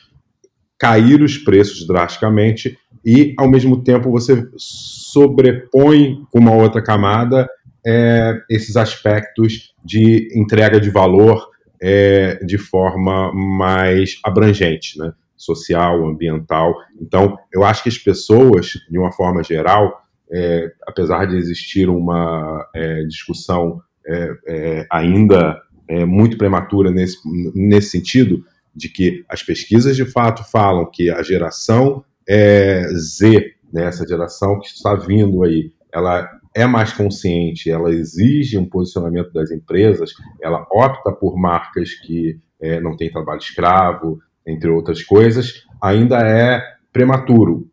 [0.78, 7.48] cair os preços drasticamente e, ao mesmo tempo, você sobrepõe com uma outra camada
[7.86, 11.48] é, esses aspectos de entrega de valor
[11.80, 15.12] é, de forma mais abrangente, né?
[15.36, 16.74] social, ambiental.
[17.00, 22.68] Então, eu acho que as pessoas, de uma forma geral, é, apesar de existir uma
[22.74, 27.16] é, discussão é, é ainda é, muito prematura nesse,
[27.54, 33.86] nesse sentido, de que as pesquisas de fato falam que a geração é, Z, né,
[33.86, 39.50] essa geração que está vindo aí, ela é mais consciente, ela exige um posicionamento das
[39.50, 42.38] empresas, ela opta por marcas que
[42.82, 46.60] não têm trabalho escravo, entre outras coisas, ainda é
[46.92, 47.68] prematuro.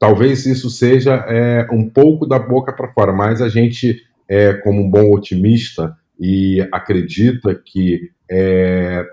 [0.00, 4.80] Talvez isso seja é, um pouco da boca para fora, mas a gente, é, como
[4.80, 9.04] um bom otimista e acredita que é,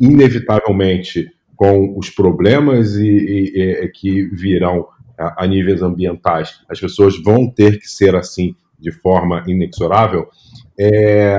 [0.00, 4.86] inevitavelmente com os problemas e, e, e que virão
[5.18, 10.28] a, a, níveis ambientais, as pessoas vão ter que ser assim de forma inexorável.
[10.78, 11.36] É,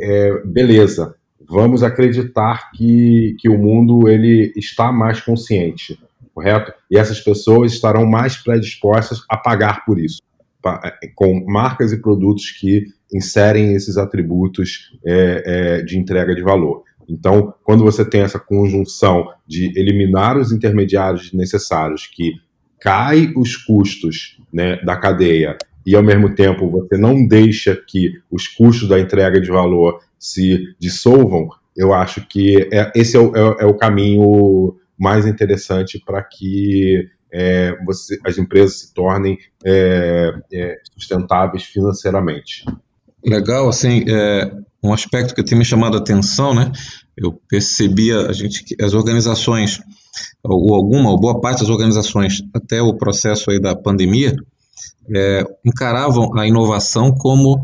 [0.00, 1.14] é, beleza,
[1.48, 6.00] vamos acreditar que, que o mundo ele está mais consciente,
[6.42, 6.72] correto?
[6.90, 10.20] E essas pessoas estarão mais predispostas a pagar por isso,
[10.66, 16.82] é, com marcas e produtos que inserem esses atributos é, é, de entrega de valor.
[17.08, 22.32] Então, quando você tem essa conjunção de eliminar os intermediários necessários, que
[22.80, 28.48] cai os custos né, da cadeia e ao mesmo tempo você não deixa que os
[28.48, 33.64] custos da entrega de valor se dissolvam, eu acho que é, esse é o, é,
[33.64, 40.78] é o caminho mais interessante para que é, você, as empresas se tornem é, é,
[40.94, 42.64] sustentáveis financeiramente.
[43.24, 46.70] Legal, assim, é, um aspecto que tem me chamado a atenção, né?
[47.16, 49.80] Eu percebia a gente que as organizações,
[50.40, 54.36] ou alguma, ou boa parte das organizações, até o processo aí da pandemia,
[55.12, 57.60] é, encaravam a inovação como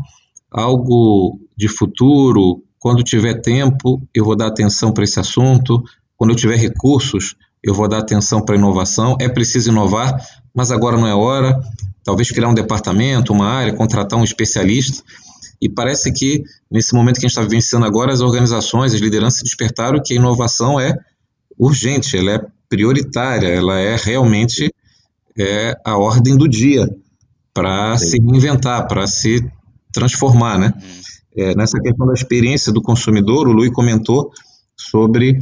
[0.51, 2.61] algo de futuro.
[2.79, 5.81] Quando tiver tempo, eu vou dar atenção para esse assunto.
[6.19, 9.15] Quando eu tiver recursos, eu vou dar atenção para a inovação.
[9.21, 10.21] É preciso inovar,
[10.53, 11.57] mas agora não é hora.
[12.03, 15.01] Talvez criar um departamento, uma área, contratar um especialista.
[15.61, 19.43] E parece que, nesse momento que a gente está vivenciando agora, as organizações, as lideranças
[19.43, 20.93] despertaram que a inovação é
[21.57, 24.73] urgente, ela é prioritária, ela é realmente
[25.37, 26.85] é, a ordem do dia
[27.53, 29.49] para se reinventar, para se
[29.93, 30.73] transformar, né?
[30.75, 31.43] Uhum.
[31.45, 34.33] É, nessa questão da experiência do consumidor, o Luiz comentou
[34.75, 35.39] sobre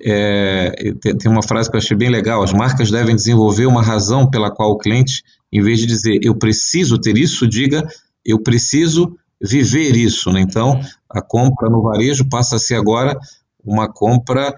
[0.00, 4.28] é, tem, uma frase que eu achei bem legal: as marcas devem desenvolver uma razão
[4.28, 7.86] pela qual o cliente, em vez de dizer eu preciso ter isso, diga
[8.24, 10.32] eu preciso viver isso.
[10.32, 10.40] Né?
[10.40, 10.80] Então,
[11.10, 13.18] a compra no varejo passa a ser agora
[13.62, 14.54] uma compra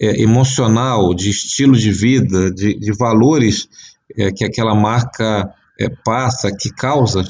[0.00, 3.68] é, emocional, de estilo de vida, de, de valores
[4.16, 7.24] é, que aquela marca é, passa, que causa,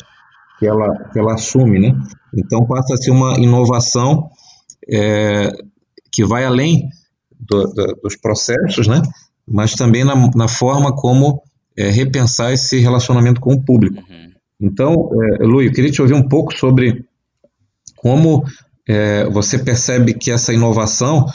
[0.58, 1.94] que ela, que ela assume, né?
[2.34, 4.28] Então passa a ser uma inovação
[4.90, 5.50] é,
[6.10, 6.88] que vai além
[7.38, 9.02] do, do, dos processos, né?
[9.46, 11.42] Mas também na, na forma como
[11.76, 14.02] é, repensar esse relacionamento com o público.
[14.08, 14.32] Uhum.
[14.60, 17.04] Então, é, Lu, eu queria te ouvir um pouco sobre
[17.96, 18.44] como
[18.88, 21.26] é, você percebe que essa inovação,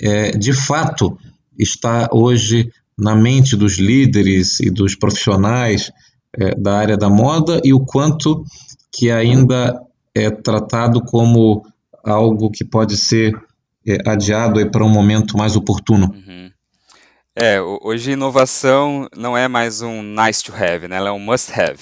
[0.00, 1.18] é, de fato,
[1.58, 5.90] está hoje na mente dos líderes e dos profissionais
[6.38, 8.44] é, da área da moda e o quanto
[8.92, 9.80] que ainda
[10.14, 11.62] é tratado como
[12.04, 13.34] algo que pode ser
[14.06, 16.06] adiado para um momento mais oportuno?
[16.12, 16.50] Uhum.
[17.34, 20.96] É, hoje inovação não é mais um nice to have, né?
[20.96, 21.80] ela é um must have.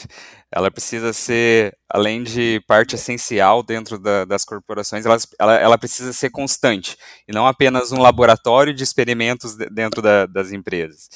[0.50, 6.10] Ela precisa ser, além de parte essencial dentro da, das corporações, ela, ela, ela, precisa
[6.12, 6.96] ser constante
[7.28, 11.10] e não apenas um laboratório de experimentos dentro da, das empresas.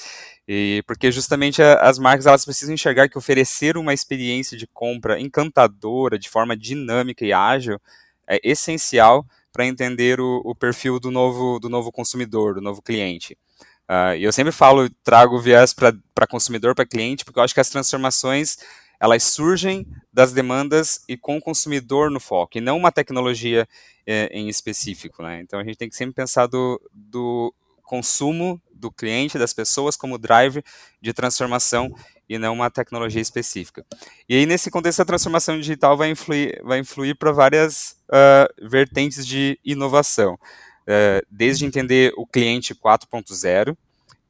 [0.47, 6.18] E porque justamente as marcas elas precisam enxergar que oferecer uma experiência de compra encantadora,
[6.18, 7.81] de forma dinâmica e ágil,
[8.29, 13.36] é essencial para entender o, o, perfil do novo, do novo consumidor, do novo cliente.
[13.88, 17.60] Uh, e eu sempre falo, trago viés para consumidor, para cliente, porque eu acho que
[17.60, 18.56] as transformações
[18.98, 23.68] elas surgem das demandas e com o consumidor no foco, e não uma tecnologia
[24.06, 25.24] é, em específico.
[25.24, 25.40] Né?
[25.40, 30.18] Então a gente tem que sempre pensar do, do consumo do cliente, das pessoas, como
[30.18, 30.62] drive
[31.00, 31.92] de transformação
[32.35, 33.85] e não uma tecnologia específica.
[34.27, 39.27] E aí, nesse contexto, a transformação digital vai influir, vai influir para várias uh, vertentes
[39.27, 40.35] de inovação.
[40.83, 43.77] Uh, desde entender o cliente 4.0,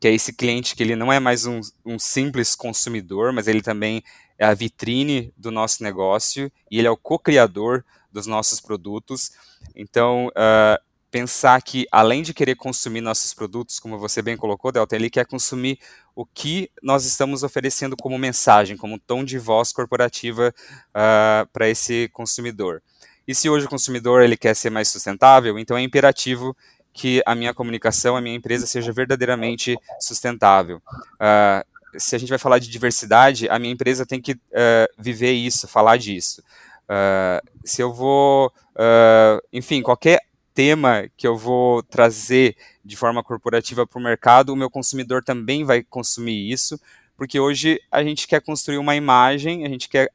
[0.01, 3.63] que é esse cliente que ele não é mais um, um, simples consumidor, mas ele
[3.63, 4.03] também
[4.37, 9.31] é a vitrine do nosso negócio e ele é o co-criador dos nossos produtos.
[9.77, 14.97] Então, uh, pensar que, além de querer consumir nossos produtos, como você bem colocou, Delta,
[14.97, 15.79] ele quer consumir
[16.17, 20.55] o que nós estamos oferecendo como mensagem, como tom de voz corporativa
[20.89, 22.83] uh, para esse consumidor.
[23.29, 26.57] E se hoje o consumidor ele quer ser mais sustentável, então é imperativo
[26.95, 30.81] que a minha comunicação, a minha empresa seja verdadeiramente sustentável.
[31.17, 35.33] Uh, se a gente vai falar de diversidade, a minha empresa tem que uh, viver
[35.33, 36.43] isso, falar disso.
[37.65, 38.53] Se eu vou,
[39.51, 40.21] enfim, qualquer
[40.55, 45.65] tema que eu vou trazer de forma corporativa para o mercado, o meu consumidor também
[45.65, 46.79] vai consumir isso,
[47.17, 50.11] porque hoje a gente quer construir uma imagem, a gente quer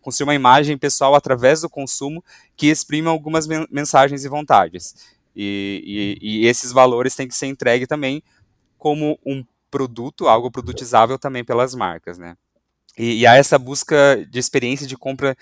[0.00, 2.22] construir uma imagem pessoal através do consumo
[2.56, 4.94] que exprima algumas men mensagens e vontades.
[5.34, 8.22] E, e, e, esses valores têm que ser entregue também
[8.76, 12.36] como um produto, algo produtizável também pelas marcas, né?
[12.98, 15.34] E, e há essa busca de experiência de compra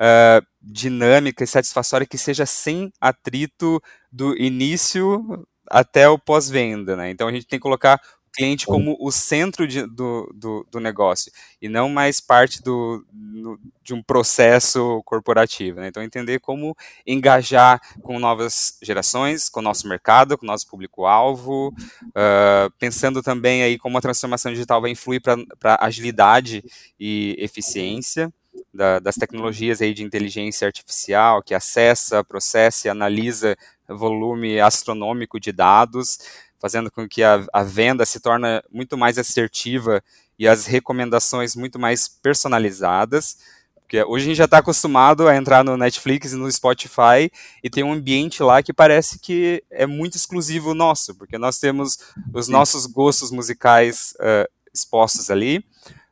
[0.00, 3.80] uh, dinâmica e satisfatória que seja sem atrito
[4.10, 7.10] do início até o pós-venda, né?
[7.10, 10.78] Então a gente tem que colocar o cliente como o centro de, do, do, do,
[10.78, 15.80] negócio e não mais parte do, do de um processo corporativo.
[15.80, 15.88] Né?
[15.88, 21.68] Então entender como engajar com novas gerações, com o nosso mercado, com o nosso público-alvo,
[21.68, 26.64] uh, pensando também aí como a transformação digital vai influir para agilidade
[26.98, 28.32] e eficiência
[28.72, 33.56] da, das tecnologias aí de inteligência artificial, que acessa, processa e analisa
[33.88, 36.18] volume astronômico de dados,
[36.58, 40.02] fazendo com que a, a venda se torne muito mais assertiva
[40.38, 43.38] e as recomendações muito mais personalizadas.
[43.80, 47.30] Porque hoje a gente já está acostumado a entrar no Netflix e no Spotify
[47.62, 51.98] e tem um ambiente lá que parece que é muito exclusivo nosso, porque nós temos
[52.34, 55.64] os nossos gostos musicais uh, expostos ali,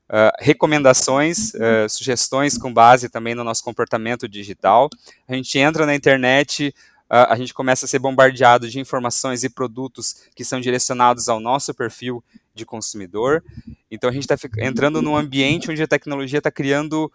[0.07, 4.91] Uh, recomendações, uh, sugestões com base também no nosso comportamento digital.
[5.27, 6.75] A gente entra na internet,
[7.11, 11.41] uh, a gente começa a ser bombardeado de informações e produtos que são direcionados ao
[11.41, 12.23] nosso perfil
[12.55, 13.43] de consumidor.
[13.91, 17.11] Então a gente está entrando num ambiente onde a tecnologia está criando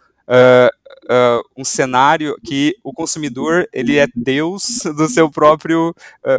[1.57, 5.95] um cenário que o consumidor ele é Deus do seu próprio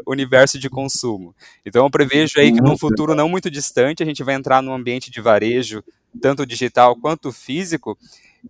[0.06, 1.34] universo de consumo.
[1.66, 4.72] Então eu prevejo aí que num futuro não muito distante a gente vai entrar num
[4.72, 5.82] ambiente de varejo
[6.18, 7.98] tanto digital quanto físico,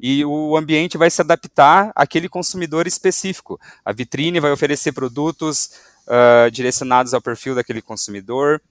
[0.00, 3.60] e o ambiente vai se adaptar àquele consumidor específico.
[3.84, 5.70] A vitrine vai oferecer produtos
[6.06, 8.62] uh, direcionados ao perfil daquele consumidor.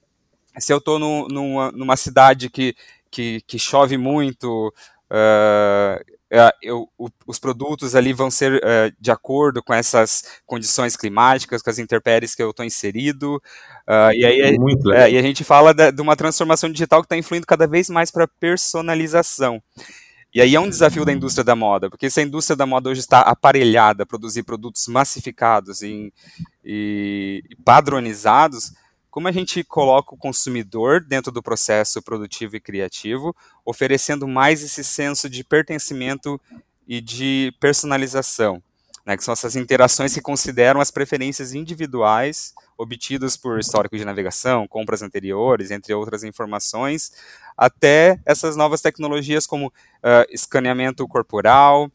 [0.58, 2.76] Se eu estou numa, numa, cidade que,
[3.12, 4.74] que, que chove muito,
[5.12, 10.96] uh, Uh, eu, o, os produtos ali vão ser uh, de acordo com essas condições
[10.96, 13.42] climáticas, com as intempéries que eu estou inserido.
[13.88, 14.42] Uh, e aí
[14.94, 17.90] é, e a gente fala de, de uma transformação digital que está influindo cada vez
[17.90, 19.62] mais para personalização.
[20.34, 22.90] E aí é um desafio da indústria da moda, porque se a indústria da moda
[22.90, 26.14] hoje está aparelhada a produzir produtos massificados e,
[26.64, 28.72] e padronizados,
[29.10, 33.36] como a gente coloca o consumidor dentro do processo produtivo e criativo,
[33.66, 36.40] oferecendo mais esse senso de pertencimento
[36.88, 38.62] e de personalização,
[39.06, 44.68] né, que são essas interações que consideram as preferências individuais obtidas por histórico de navegação,
[44.68, 47.12] compras anteriores, entre outras informações,
[47.58, 51.92] até essas novas tecnologias como uh, escaneamento corporal,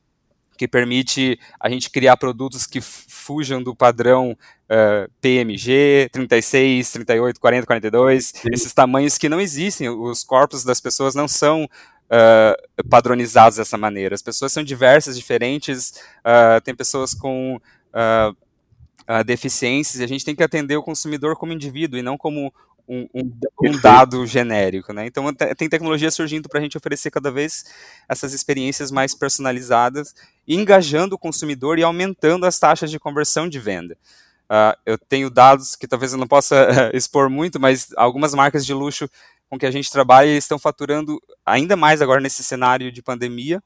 [0.56, 7.66] que permite a gente criar produtos que fujam do padrão uh, PMG, 36, 38, 40,
[7.66, 8.48] 42, Sim.
[8.52, 14.14] esses tamanhos que não existem, os corpos das pessoas não são uh, padronizados dessa maneira.
[14.14, 15.90] As pessoas são diversas, diferentes,
[16.20, 21.52] uh, tem pessoas com uh, deficiências e a gente tem que atender o consumidor como
[21.52, 22.52] indivíduo e não como
[22.88, 25.06] um, um, um dado genérico, né?
[25.06, 27.64] Então tem tecnologia surgindo para a gente oferecer cada vez
[28.08, 30.14] essas experiências mais personalizadas,
[30.46, 33.96] engajando o consumidor e aumentando as taxas de conversão de venda.
[34.44, 38.74] Uh, eu tenho dados que talvez eu não possa expor muito, mas algumas marcas de
[38.74, 39.08] luxo
[39.48, 43.62] com que a gente trabalha estão faturando ainda mais agora nesse cenário de pandemia,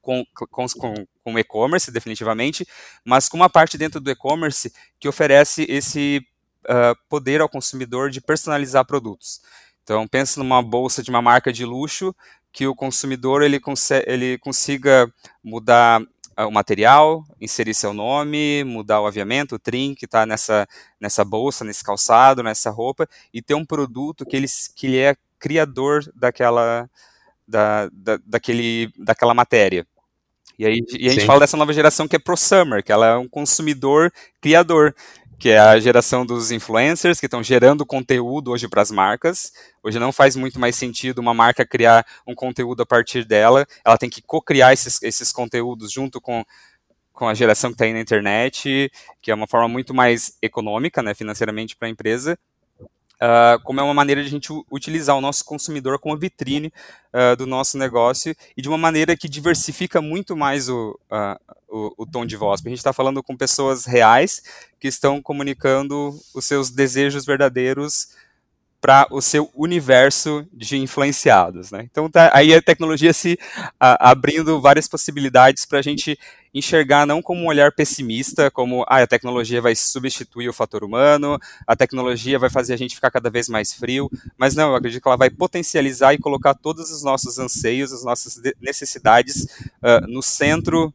[0.00, 0.94] com, com, com,
[1.24, 2.66] com e-commerce, definitivamente,
[3.04, 6.24] mas com uma parte dentro do e-commerce que oferece esse
[6.64, 9.40] uh, poder ao consumidor de personalizar produtos.
[9.82, 12.14] Então, pense numa bolsa de uma marca de luxo
[12.52, 13.60] que o consumidor ele,
[14.06, 15.12] ele consiga
[15.44, 16.00] mudar
[16.44, 20.68] o material, inserir seu nome, mudar o aviamento, o trim que está nessa,
[21.00, 25.16] nessa bolsa, nesse calçado, nessa roupa, e ter um produto que ele, que ele é
[25.38, 26.90] criador daquela,
[27.48, 29.86] da, da, daquele, daquela matéria.
[30.58, 31.26] E, aí, e a gente Sim.
[31.26, 34.94] fala dessa nova geração que é pro summer, que ela é um consumidor criador
[35.38, 39.52] que é a geração dos influencers que estão gerando conteúdo hoje para as marcas.
[39.82, 43.98] Hoje não faz muito mais sentido uma marca criar um conteúdo a partir dela, ela
[43.98, 46.44] tem que co-criar esses, esses conteúdos junto com,
[47.12, 51.02] com a geração que está aí na internet, que é uma forma muito mais econômica,
[51.02, 52.38] né, financeiramente para a empresa,
[53.16, 56.70] Uh, como é uma maneira de a gente utilizar o nosso consumidor como vitrine
[57.14, 61.94] uh, do nosso negócio e de uma maneira que diversifica muito mais o, uh, o,
[62.02, 62.60] o, tom de voz.
[62.60, 64.42] A gente está falando com pessoas reais
[64.78, 68.08] que estão comunicando os seus desejos verdadeiros
[68.86, 71.72] para o seu universo de influenciados.
[71.72, 71.88] Né?
[71.90, 73.36] Então tá aí a tecnologia se
[73.80, 76.16] abrindo várias possibilidades para a gente
[76.54, 81.36] enxergar não como um olhar pessimista, como ah, a tecnologia vai substituir o fator humano,
[81.66, 84.08] a tecnologia vai fazer a gente ficar cada vez mais frio,
[84.38, 88.04] mas não, eu acredito que ela vai potencializar e colocar todos os nossos anseios, as
[88.04, 89.48] nossas necessidades
[89.82, 90.94] uh, no centro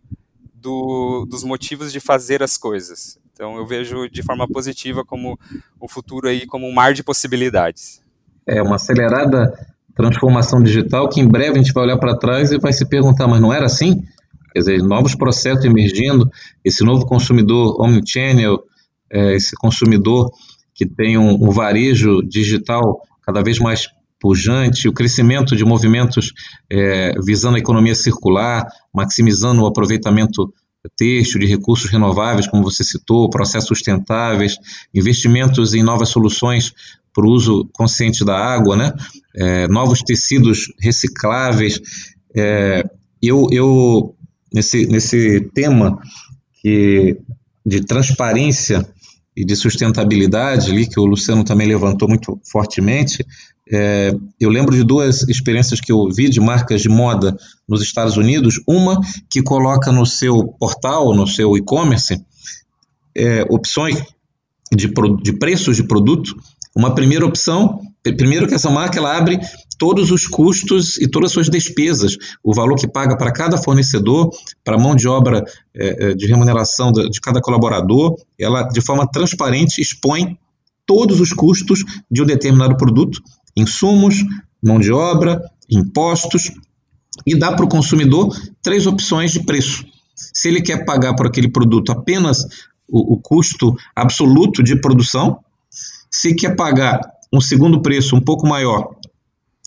[0.53, 3.19] do, dos motivos de fazer as coisas.
[3.41, 5.35] Então eu vejo de forma positiva como
[5.79, 7.99] o futuro aí como um mar de possibilidades.
[8.45, 9.51] É uma acelerada
[9.95, 13.27] transformação digital que em breve a gente vai olhar para trás e vai se perguntar,
[13.27, 14.03] mas não era assim?
[14.53, 16.29] Quer dizer, novos processos emergindo,
[16.63, 18.63] esse novo consumidor omnichannel,
[19.11, 20.29] é, esse consumidor
[20.75, 23.87] que tem um, um, varejo digital cada vez mais
[24.19, 26.31] pujante, o crescimento de movimentos
[26.69, 30.53] é, visando a economia circular, maximizando o aproveitamento
[30.95, 34.57] têxtil, de recursos renováveis, como você citou, processos sustentáveis,
[34.93, 36.73] investimentos em novas soluções
[37.13, 38.93] para o uso consciente da água, né?
[39.35, 41.79] É, novos tecidos recicláveis.
[42.35, 42.83] É,
[43.21, 44.15] eu, eu
[44.53, 45.99] nesse, nesse tema
[46.61, 47.17] que,
[47.65, 48.87] de transparência
[49.35, 53.25] e de sustentabilidade ali, que o Luciano também levantou muito fortemente,
[53.71, 58.17] é, eu lembro de duas experiências que eu vi de marcas de moda nos Estados
[58.17, 58.61] Unidos.
[58.67, 58.99] Uma
[59.29, 62.21] que coloca no seu portal, no seu e-commerce,
[63.15, 64.03] é, opções
[64.73, 64.91] de,
[65.21, 66.35] de preços de produto.
[66.75, 69.39] Uma primeira opção, primeiro que essa marca ela abre
[69.77, 74.29] todos os custos e todas as suas despesas, o valor que paga para cada fornecedor,
[74.63, 75.43] para a mão de obra
[75.73, 80.37] é, é de remuneração de, de cada colaborador, ela de forma transparente expõe
[80.85, 83.21] todos os custos de um determinado produto
[83.55, 84.15] insumos,
[84.61, 86.51] mão de obra, impostos,
[87.25, 89.85] e dá para o consumidor três opções de preço.
[90.15, 92.45] Se ele quer pagar por aquele produto apenas
[92.87, 95.39] o, o custo absoluto de produção,
[96.09, 97.01] se quer pagar
[97.33, 98.95] um segundo preço um pouco maior,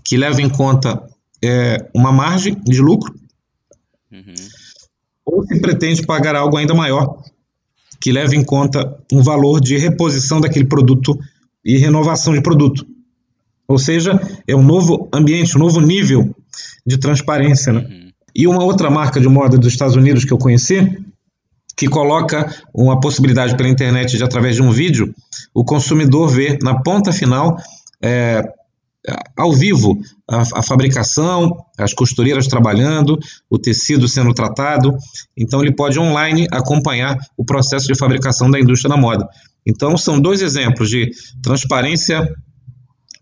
[0.05, 1.03] que leva em conta
[1.43, 3.15] é, uma margem de lucro,
[4.13, 4.35] uhum.
[5.25, 7.23] ou se pretende pagar algo ainda maior,
[7.99, 11.19] que leva em conta um valor de reposição daquele produto
[11.65, 12.87] e renovação de produto.
[13.67, 16.35] Ou seja, é um novo ambiente, um novo nível
[16.87, 17.73] de transparência.
[17.73, 17.81] Né?
[17.81, 18.11] Uhum.
[18.35, 20.99] E uma outra marca de moda dos Estados Unidos que eu conheci,
[21.77, 25.15] que coloca uma possibilidade pela internet de, através de um vídeo,
[25.53, 27.57] o consumidor ver na ponta final,
[28.03, 28.43] é,
[29.37, 29.99] ao vivo,
[30.29, 33.19] a, a, fabricação, as costureiras trabalhando,
[33.51, 34.97] o tecido sendo tratado.
[35.37, 39.29] Então, ele pode online acompanhar o processo de fabricação da indústria da moda.
[39.67, 41.11] Então, são dois exemplos de
[41.43, 42.27] transparência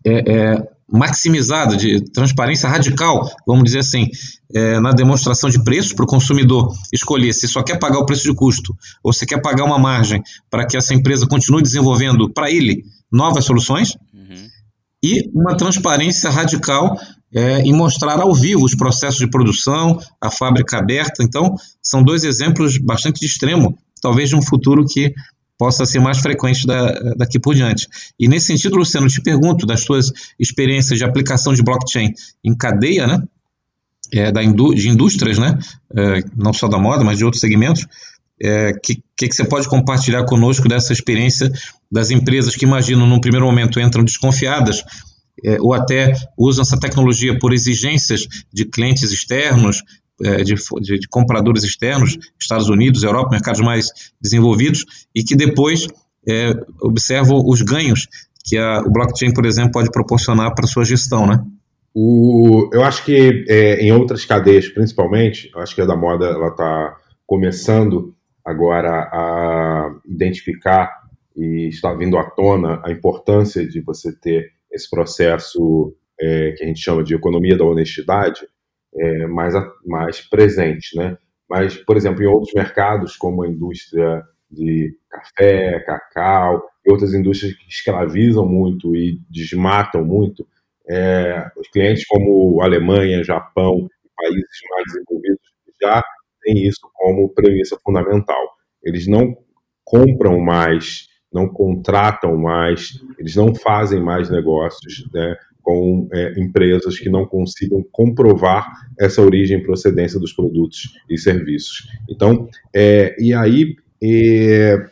[0.05, 4.09] é, é, maximizada, de transparência radical, vamos dizer assim,
[4.53, 8.23] é, na demonstração de preços para o consumidor escolher se só quer pagar o preço
[8.23, 12.51] de custo ou se quer pagar uma margem para que essa empresa continue desenvolvendo para
[12.51, 14.47] ele novas soluções uhum.
[15.03, 16.95] e uma transparência radical
[17.33, 21.23] é, em mostrar ao vivo os processos de produção, a fábrica aberta.
[21.23, 25.11] Então, são dois exemplos bastante de extremo, talvez de um futuro que
[25.63, 27.87] possa ser mais frequente da, daqui por diante.
[28.19, 33.07] E nesse sentido, Luciano, te pergunto das suas experiências de aplicação de blockchain em cadeia,
[33.07, 33.23] né?
[34.11, 35.57] é, da indú de indústrias, né?
[35.95, 37.87] É, não só da moda, mas de outros segmentos.
[38.41, 41.49] É, que, que, que, você pode compartilhar conosco dessa experiência
[41.89, 44.83] das empresas que imaginam, num primeiro momento, entram desconfiadas
[45.45, 49.81] é, ou até usam essa tecnologia por exigências de clientes externos,
[50.43, 53.87] de, de, de, compradores externos, Estados Unidos, Europa, mercados mais
[54.21, 55.87] desenvolvidos, e que depois
[56.27, 58.07] é, observam os ganhos
[58.45, 61.43] que a, o blockchain, por exemplo, pode proporcionar para a sua gestão, né?
[61.93, 66.47] O, eu acho que é, em outras cadeias, principalmente, acho que a da moda ela
[66.47, 70.91] está começando agora a identificar
[71.35, 76.67] e está vindo à tona a importância de você ter esse processo é, que a
[76.67, 78.41] gente chama de economia da honestidade
[78.97, 79.53] é, mais,
[79.85, 81.17] mais presente, né?
[81.49, 87.53] Mas, por exemplo, em outros mercados, como a indústria de café, cacau e outras indústrias
[87.55, 90.47] que escravizam muito e desmatam muito,
[90.89, 96.03] é, os clientes como Alemanha, Japão, países mais desenvolvidos já
[96.41, 98.41] têm isso como premissa fundamental.
[98.83, 99.35] Eles não
[99.83, 107.09] compram mais, não contratam mais, eles não fazem mais negócios né, com é, empresas que
[107.09, 111.87] não consigam comprovar essa origem e procedência dos produtos e serviços.
[112.09, 114.85] Então, é, e aí é,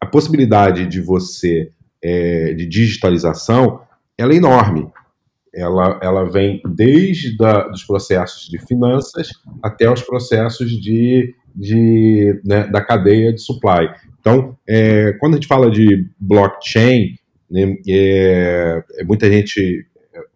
[0.00, 1.70] a possibilidade de você
[2.00, 3.80] é, de digitalização
[4.16, 4.88] ela é enorme
[5.54, 9.30] ela, ela vem desde da, dos processos de finanças
[9.62, 13.88] até os processos de, de né, da cadeia de supply.
[14.20, 17.14] Então, é, quando a gente fala de blockchain,
[17.50, 19.86] né, é, é muita gente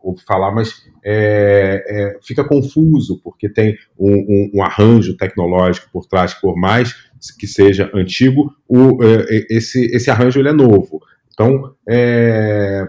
[0.00, 6.06] ouve falar, mas é, é, fica confuso, porque tem um, um, um, arranjo tecnológico por
[6.06, 6.94] trás, por mais
[7.38, 11.00] que seja antigo, o, é, esse, esse arranjo ele é novo.
[11.32, 12.86] Então, é,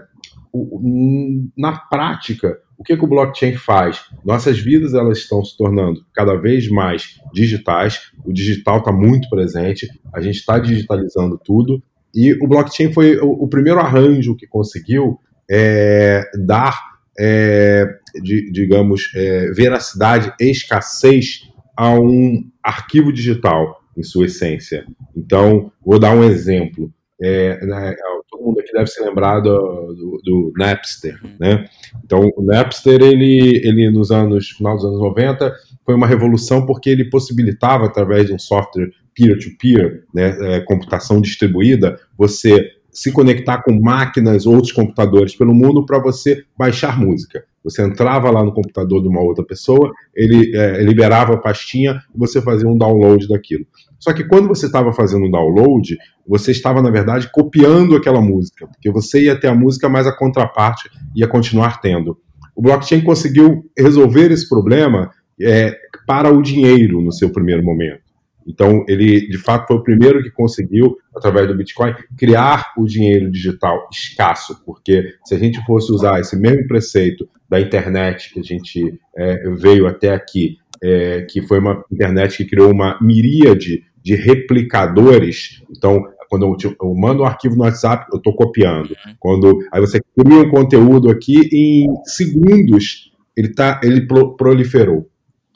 [1.56, 4.04] na prática, o que, que o blockchain faz?
[4.24, 9.88] Nossas vidas elas estão se tornando cada vez mais digitais, o digital está muito presente,
[10.12, 11.82] a gente está digitalizando tudo,
[12.14, 15.18] e o blockchain foi o, o primeiro arranjo que conseguiu
[15.50, 16.78] é, dar,
[17.18, 17.86] é,
[18.22, 21.42] de, digamos, é, veracidade escassez
[21.76, 24.86] a um arquivo digital, em sua essência.
[25.16, 26.92] Então, vou dar um exemplo.
[27.20, 27.94] É, né,
[28.28, 29.50] todo mundo aqui deve se lembrar do,
[29.94, 31.64] do, do, Napster, né?
[32.04, 36.90] Então, o Napster, ele, ele nos anos, final dos anos 90, foi uma revolução porque
[36.90, 43.62] ele possibilitava, através de um software peer-to-peer, -peer, né, é, computação distribuída, você se conectar
[43.62, 47.44] com máquinas, outros computadores pelo mundo para você baixar música.
[47.64, 52.18] Você entrava lá no computador de uma outra pessoa, ele é, liberava a pastinha e
[52.18, 53.66] você fazia um download daquilo.
[53.98, 55.96] Só que quando você estava fazendo um download,
[56.28, 60.16] você estava, na verdade, copiando aquela música, porque você ia ter a música, mas a
[60.16, 62.16] contraparte ia continuar tendo.
[62.54, 65.74] O blockchain conseguiu resolver esse problema é,
[66.06, 68.03] para o dinheiro no seu primeiro momento.
[68.46, 73.30] Então, ele de fato foi o primeiro que conseguiu, através do Bitcoin, criar o dinheiro
[73.30, 78.42] digital escasso, porque se a gente fosse usar esse mesmo preceito da internet que a
[78.42, 84.14] gente é, veio até aqui, é, que foi uma internet que criou uma miríade de
[84.14, 88.94] replicadores, então quando eu, eu, mando um arquivo no WhatsApp, eu estou copiando.
[89.20, 95.08] Quando aí você cria um conteúdo aqui, em segundos ele tá, ele proliferou,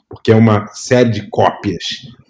[0.09, 1.83] porque é uma série de cópias,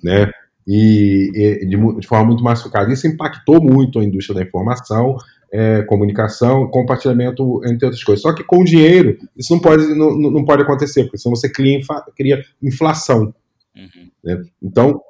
[0.04, 0.32] né?
[0.72, 2.94] E, e de, de, forma muito massificada.
[2.94, 5.18] Isso impactou muito a indústria da informação,
[5.52, 8.22] é, comunicação, compartilhamento, entre outras coisas.
[8.22, 11.80] Só que com dinheiro, isso não pode, não, não pode acontecer, porque senão você cria,
[12.16, 13.34] cria inflação.
[13.76, 14.12] Uhum.
[14.24, 14.44] Né?
[14.62, 15.02] Então,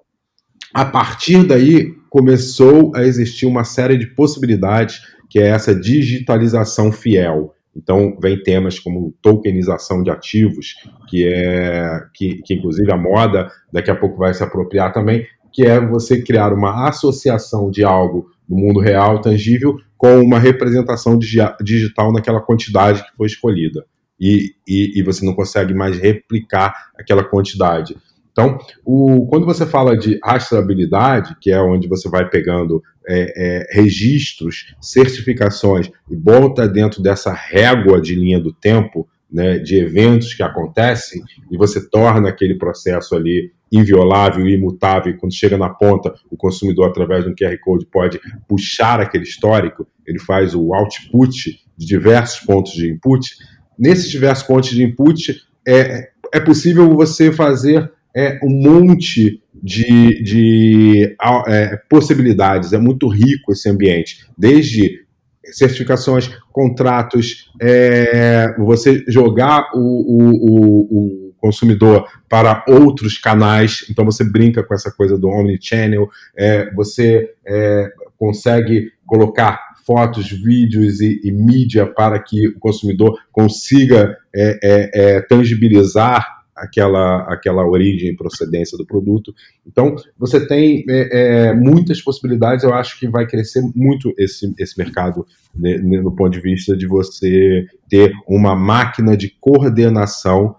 [0.73, 7.53] a partir daí, começou a existir uma série de possibilidades, que é essa digitalização fiel.
[7.75, 10.75] Então, vem temas como tokenização de ativos,
[11.09, 15.65] que é que, que inclusive a moda daqui a pouco vai se apropriar também, que
[15.65, 21.17] é você criar uma associação de algo no mundo real, tangível, com uma representação
[21.61, 23.85] digital naquela quantidade que foi escolhida.
[24.19, 27.95] E, e, e você não consegue mais replicar aquela quantidade.
[28.31, 33.67] Então, o, quando você fala de rastreabilidade, que é onde você vai pegando é, é,
[33.71, 40.43] registros, certificações e bota dentro dessa régua de linha do tempo, né, de eventos que
[40.43, 41.21] acontecem,
[41.51, 46.35] e você torna aquele processo ali inviolável e imutável, e quando chega na ponta, o
[46.35, 51.85] consumidor, através de um QR Code, pode puxar aquele histórico, ele faz o output de
[51.85, 53.35] diversos pontos de input.
[53.77, 55.35] Nesses diversos pontos de input,
[55.67, 61.15] é, é possível você fazer é, um monte de, de
[61.47, 65.05] é, possibilidades, é muito rico esse ambiente, desde
[65.51, 73.85] certificações, contratos, é, você jogar o, o, o, consumidor para outros canais.
[73.89, 80.99] Então você brinca com essa coisa do omnichannel, é, você é, consegue colocar fotos, vídeos
[80.99, 88.09] e, e, mídia para que o consumidor consiga é, é, é tangibilizar aquela, aquela origem
[88.09, 89.33] e procedência do produto.
[89.65, 94.77] Então, você tem é, é, muitas possibilidades, eu acho que vai crescer muito esse, esse
[94.77, 100.55] mercado né, no ponto de vista de você ter uma máquina de coordenação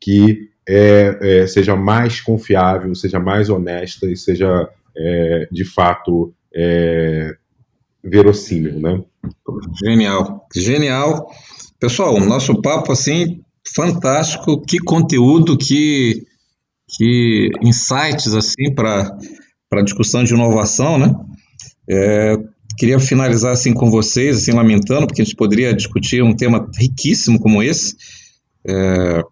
[0.00, 7.34] que é, é seja mais confiável, seja mais honesta e seja, é, de fato, é,
[8.02, 9.02] verossímil, né?
[9.82, 11.30] Genial, genial.
[11.80, 13.43] Pessoal, nosso papo, assim,
[13.74, 16.24] fantástico, que conteúdo, que,
[16.88, 19.16] que insights assim para
[19.72, 21.14] a discussão de inovação, né?
[21.88, 22.36] É,
[22.78, 27.38] queria finalizar assim com vocês, assim lamentando, porque a gente poderia discutir um tema riquíssimo
[27.38, 27.96] como esse,
[28.66, 29.22] é,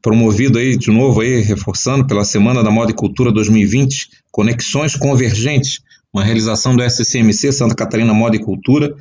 [0.00, 5.80] promovido aí de novo aí reforçando pela Semana da Moda e Cultura 2020, Conexões Convergentes,
[6.12, 8.94] uma realização do SCMC Santa Catarina Moda e Cultura.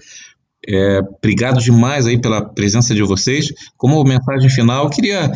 [0.72, 3.52] É, obrigado demais aí pela presença de vocês.
[3.76, 5.32] Como mensagem final, eu queria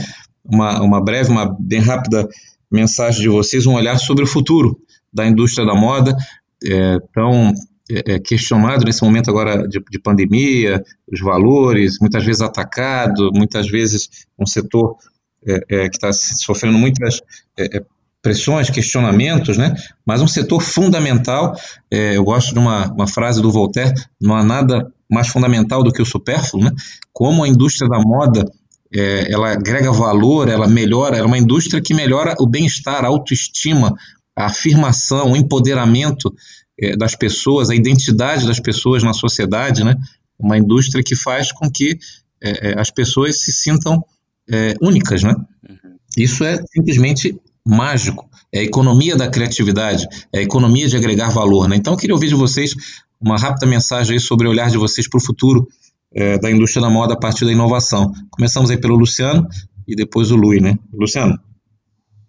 [0.46, 2.28] uma, uma breve, uma bem rápida
[2.72, 4.78] mensagem de vocês, um olhar sobre o futuro
[5.12, 6.16] da indústria da moda,
[6.64, 7.52] é, tão
[7.90, 13.68] é, é questionado nesse momento agora de, de, pandemia, os valores, muitas vezes atacado, muitas
[13.68, 14.98] vezes um setor
[15.46, 17.22] é, é que está sofrendo muitas
[17.58, 17.84] é,
[18.22, 19.76] pressões, questionamentos, né?
[20.06, 21.56] mas um setor fundamental.
[21.92, 26.02] eu gosto de uma, uma frase do Voltaire: não há nada mais fundamental do que
[26.02, 26.72] o supérfluo, né?
[27.12, 28.46] Como a indústria da moda
[28.94, 33.08] é, ela agrega valor, ela melhora, ela é uma indústria que melhora o bem-estar, a
[33.08, 33.94] autoestima,
[34.36, 36.34] a afirmação, o empoderamento
[36.80, 39.96] é, das pessoas, a identidade das pessoas na sociedade, né?
[40.38, 41.98] Uma indústria que faz com que
[42.42, 44.04] é, é as pessoas se sintam
[44.50, 45.36] é, únicas, né?
[46.18, 47.36] Isso é simplesmente
[47.66, 48.30] mágico.
[48.52, 51.68] É a economia da criatividade, é a economia de agregar valor.
[51.68, 51.76] Né?
[51.76, 52.76] Então, eu queria ouvir de vocês
[53.24, 55.68] uma rápida mensagem sobre o olhar de vocês para o futuro
[56.14, 58.12] é, da indústria da moda a partir da inovação.
[58.30, 59.48] Começamos aí pelo Luciano
[59.88, 60.78] e depois o Lui, né?
[60.94, 61.40] Luciano.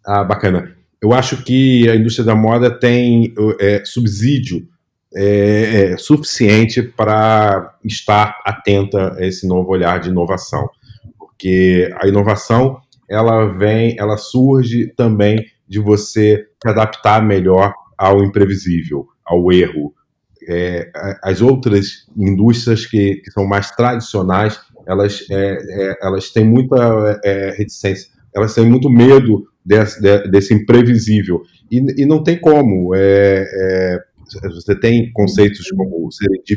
[0.07, 0.73] Ah, bacana.
[1.03, 4.67] Eu acho que a indústria da moda tem é, subsídio
[5.15, 10.69] é, é, suficiente para estar atenta a esse novo olhar de inovação,
[11.19, 12.79] porque a inovação
[13.09, 19.95] ela vem, ela surge também de você se adaptar melhor ao imprevisível, ao erro,
[20.49, 20.91] é,
[21.23, 25.59] as outras indústrias que, que, são mais tradicionais, elas, é,
[25.91, 31.43] é, elas têm muita é, reticência, elas têm muito medo desse, desse imprevisível.
[31.71, 32.95] E, e, não tem como.
[32.95, 33.99] É,
[34.45, 36.09] você tem conceitos como o
[36.45, 36.57] que,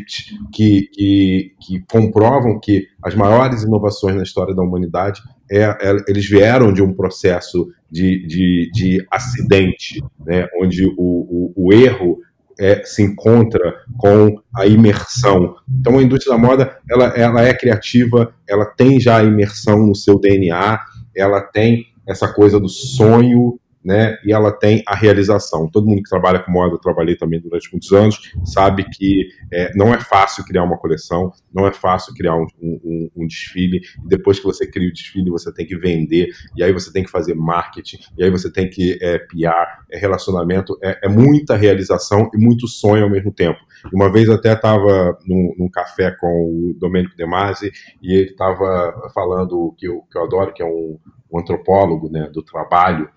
[0.51, 5.21] que, que, comprovam que as maiores inovações na história da humanidade
[5.51, 11.53] é, é, eles vieram de um processo de, de, de acidente, né, onde o, o,
[11.55, 12.19] o erro
[12.60, 15.55] é, se encontra com a imersão.
[15.80, 19.95] Então a indústria da moda ela, ela é criativa, ela tem já a imersão no
[19.95, 20.80] seu DNA,
[21.16, 24.17] ela tem essa coisa do sonho, né?
[24.25, 25.69] E ela tem a realização.
[25.69, 29.71] Todo mundo que trabalha com moda, eu trabalhei também durante muitos anos, sabe que é,
[29.75, 33.79] não é fácil criar uma coleção, não é fácil criar um, um, um, desfile.
[34.05, 36.27] Depois que você cria o desfile, você tem que vender,
[36.57, 39.97] e aí você tem que fazer marketing, e aí você tem que é, piar, é
[39.97, 43.59] relacionamento, é, é muita realização e muito sonho ao mesmo tempo.
[43.93, 47.71] Uma vez até estava num, num, café com o Domenico De Masi
[48.01, 50.99] e ele estava falando que eu, que eu adoro, que é um,
[51.31, 53.09] um antropólogo né, do trabalho,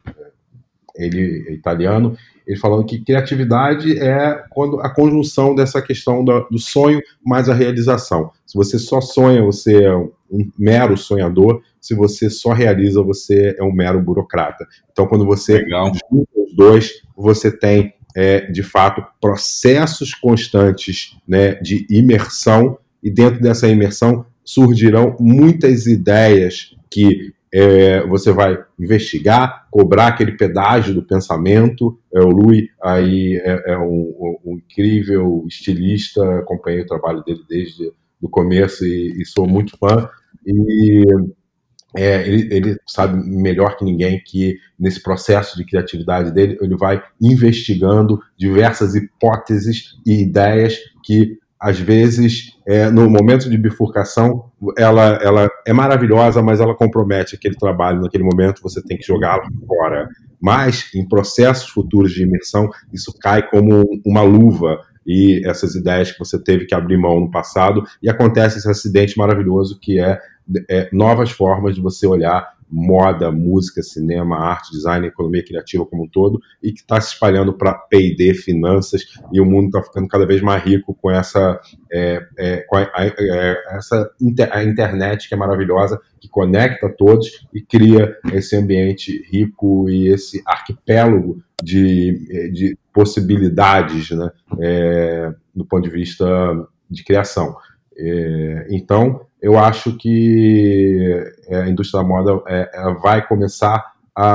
[1.05, 6.59] ele é italiano, ele falando que criatividade é quando a conjunção dessa questão do, do
[6.59, 8.31] sonho mais a realização.
[8.47, 11.63] Se você só sonha, você é um mero sonhador.
[11.81, 14.67] Se você só realiza, você é um mero burocrata.
[14.91, 15.93] Então, quando você Legal.
[16.11, 23.41] junta os dois, você tem é, de fato processos constantes né, de imersão e dentro
[23.41, 31.99] dessa imersão surgirão muitas ideias que é, você vai investigar, cobrar aquele pedágio do pensamento.
[32.15, 37.93] É, o Louis aí é, é um, um, incrível estilista, acompanhei o trabalho dele desde
[38.23, 40.09] o começo e, e sou muito fã.
[40.47, 41.05] E
[41.97, 47.03] é, ele, ele, sabe melhor que ninguém que nesse processo de criatividade dele ele vai
[47.21, 55.51] investigando diversas hipóteses e ideias que às vezes, é, no momento de bifurcação, ela, ela
[55.67, 58.01] é maravilhosa, mas ela compromete aquele trabalho.
[58.01, 60.09] Naquele momento, você tem que jogá-lo fora.
[60.41, 64.81] Mas, em processos futuros de imersão, isso cai como uma luva.
[65.07, 69.19] E essas ideias que você teve que abrir mão no passado, e acontece esse acidente
[69.19, 70.19] maravilhoso que é,
[70.69, 76.09] é novas formas de você olhar moda, música, cinema, arte, design, economia criativa como um
[76.09, 79.03] todo, e que está se espalhando para P&D, finanças,
[79.33, 81.61] e o mundo está ficando cada vez mais rico com essa,
[81.93, 86.89] é, é, com a, a, é, essa inter, a internet que é maravilhosa, que conecta
[86.89, 95.65] todos e cria esse ambiente rico e esse arquipélago de, de possibilidades né, é, do
[95.65, 96.27] ponto de vista
[96.91, 97.57] de criação.
[97.97, 102.69] É, então, eu acho que é, a indústria da moda é,
[103.03, 104.27] vai começar a,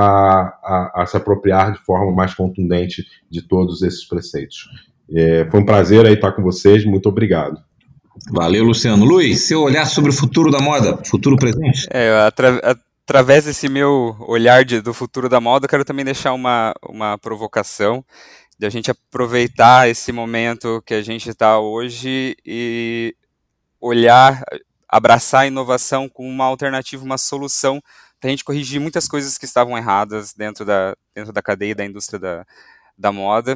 [0.64, 4.68] a, a, se apropriar de forma mais contundente de todos esses preceitos.
[5.14, 7.60] É, foi um prazer aí estar com vocês, muito obrigado.
[8.32, 9.06] Valeu, Luciano.
[9.06, 11.88] Luiz, seu olhar sobre o futuro da moda, futuro presente?
[11.92, 12.78] É, atra
[13.08, 17.20] através desse meu olhar de, do futuro da moda, eu quero também deixar uma, uma
[17.20, 18.04] provocação
[18.58, 23.14] de a gente aproveitar esse momento que a gente está hoje e
[23.86, 24.44] olhar,
[24.90, 27.82] abraçar a inovação como uma alternativa, uma solução
[28.20, 31.86] para a gente corrigir muitas coisas que estavam erradas dentro da, dentro da cadeia da
[31.86, 32.46] indústria da,
[32.98, 33.56] da moda.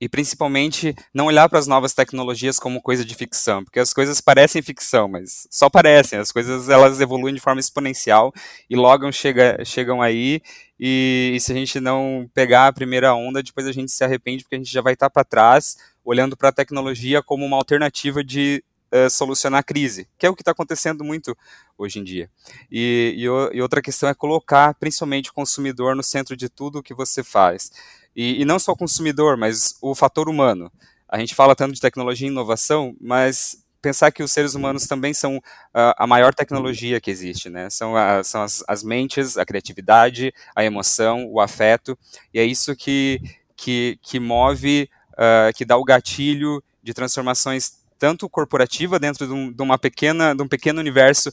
[0.00, 4.18] E principalmente não olhar para as novas tecnologias como coisa de ficção, porque as coisas
[4.18, 8.32] parecem ficção, mas só parecem, as coisas elas evoluem de forma exponencial
[8.70, 10.40] e logo chega, chegam aí.
[10.78, 14.42] E, e, se a gente não pegar a primeira onda, depois a gente se arrepende
[14.42, 18.24] porque a gente já vai estar para trás, olhando para a tecnologia como uma alternativa
[18.24, 21.36] de uh, solucionar a crise, que é o que está acontecendo muito
[21.76, 22.30] hoje em dia.
[22.70, 23.22] E, e,
[23.56, 27.22] e, outra questão é colocar principalmente o consumidor no centro de tudo o que você
[27.22, 27.70] faz.
[28.14, 30.70] E, e não só o consumidor, mas o fator humano.
[31.08, 35.14] A gente fala tanto de tecnologia e inovação, mas pensar que os seres humanos também
[35.14, 37.68] são uh, a maior tecnologia que existe, né?
[37.70, 41.98] São, a, são as, as, mentes, a criatividade, a emoção, o afeto,
[42.32, 43.20] e é isso que,
[43.56, 49.52] que, que move, uh, que dá o gatilho de transformações tanto corporativa dentro de, um,
[49.52, 51.30] de, uma pequena, de um pequeno universo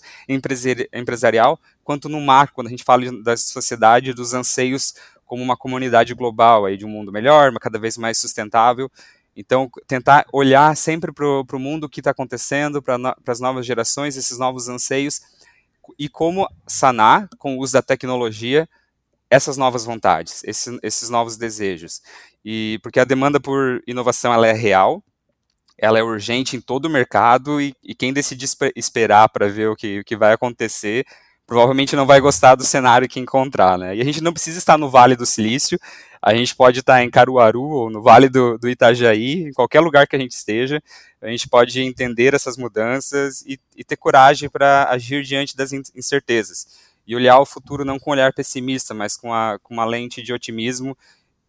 [0.91, 4.93] empresarial, quanto no macro, quando a gente fala da sociedade, dos anseios
[5.25, 8.91] como uma comunidade global aí de um mundo melhor, cada vez mais sustentável.
[9.33, 14.37] Então, tentar olhar sempre para o mundo que está acontecendo, para as novas gerações, esses
[14.37, 15.21] novos anseios,
[15.97, 18.67] e como sanar, com o uso da tecnologia,
[19.29, 22.01] essas novas vontades, esses, esses novos desejos.
[22.43, 25.01] E porque a demanda por inovação ela é real,
[25.77, 29.75] ela é urgente em todo o mercado e, e quem decidir esperar para ver o
[29.75, 31.05] que, o que vai acontecer
[31.47, 33.95] provavelmente não vai gostar do cenário que encontrar, né?
[33.95, 35.79] E a gente não precisa estar no Vale do Silício,
[36.21, 40.05] a gente pode estar em Caruaru ou no Vale do, do Itajaí, em qualquer lugar
[40.07, 40.83] que a gente esteja,
[41.21, 46.67] a gente pode entender essas mudanças e, e ter coragem para agir diante das incertezas
[47.07, 50.21] e olhar o futuro não com um olhar pessimista, mas com, a, com uma lente
[50.21, 50.97] de otimismo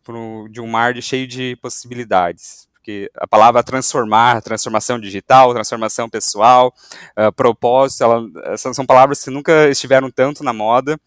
[0.04, 6.08] pro, de um mar de, cheio de possibilidades porque a palavra transformar, transformação digital, transformação
[6.08, 6.74] pessoal,
[7.18, 10.98] uh, propósito, ela, são palavras que nunca estiveram tanto na moda,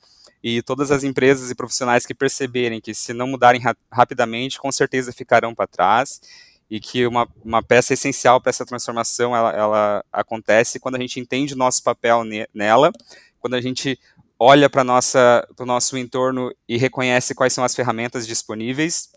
[0.43, 4.71] e todas as empresas e profissionais que perceberem que se não mudarem ra rapidamente, com
[4.71, 6.21] certeza ficarão para trás,
[6.69, 11.19] e que uma, uma peça essencial para essa transformação, ela, ela acontece quando a gente
[11.19, 12.91] entende o nosso papel ne nela,
[13.39, 13.99] quando a gente
[14.37, 19.09] olha para o nosso entorno e reconhece quais são as ferramentas disponíveis,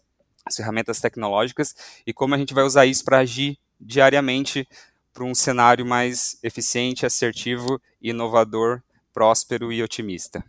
[0.44, 1.74] as ferramentas tecnológicas
[2.06, 4.66] e como a gente vai usar isso para agir diariamente
[5.12, 8.82] para um cenário mais eficiente, assertivo, inovador,
[9.12, 10.44] próspero e otimista.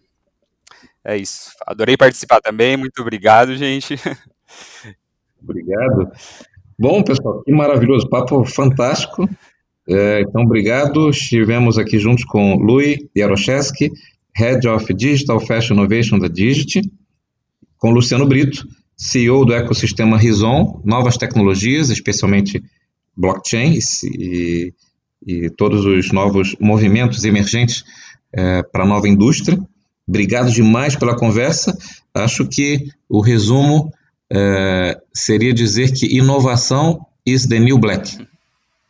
[1.04, 1.52] É isso.
[1.68, 2.76] Adorei participar também.
[2.76, 3.96] Muito obrigado, gente.
[5.41, 6.12] Obrigado.
[6.78, 8.10] Bom, pessoal, que maravilhoso.
[8.10, 9.30] Papo fantástico.
[9.88, 11.10] É, então, obrigado.
[11.12, 13.91] Estivemos aqui juntos com Louis Jaroszewski,
[14.36, 16.82] Head of Digital Fashion Innovation da Digit,
[17.78, 18.68] com Luciano Brito,
[18.98, 22.64] CEO do ecossistema Rison, novas tecnologias, especialmente
[23.16, 24.74] blockchain e,
[25.26, 27.84] e todos os novos movimentos emergentes
[28.34, 29.58] é, para a nova indústria.
[30.08, 31.78] Obrigado demais pela conversa.
[32.14, 33.91] Acho que o resumo
[34.32, 38.26] é, seria dizer que inovação is the new black.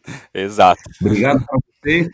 [0.33, 0.81] Exato.
[1.01, 2.09] Obrigado a você.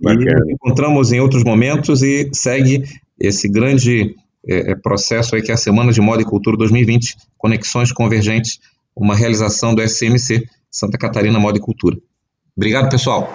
[0.00, 0.44] Bacana.
[0.46, 2.84] E encontramos em outros momentos e segue
[3.18, 4.14] esse grande
[4.48, 8.58] é, processo aí que é a Semana de Moda e Cultura 2020, Conexões Convergentes,
[8.96, 11.96] uma realização do SMC, Santa Catarina Moda e Cultura.
[12.56, 13.32] Obrigado, pessoal.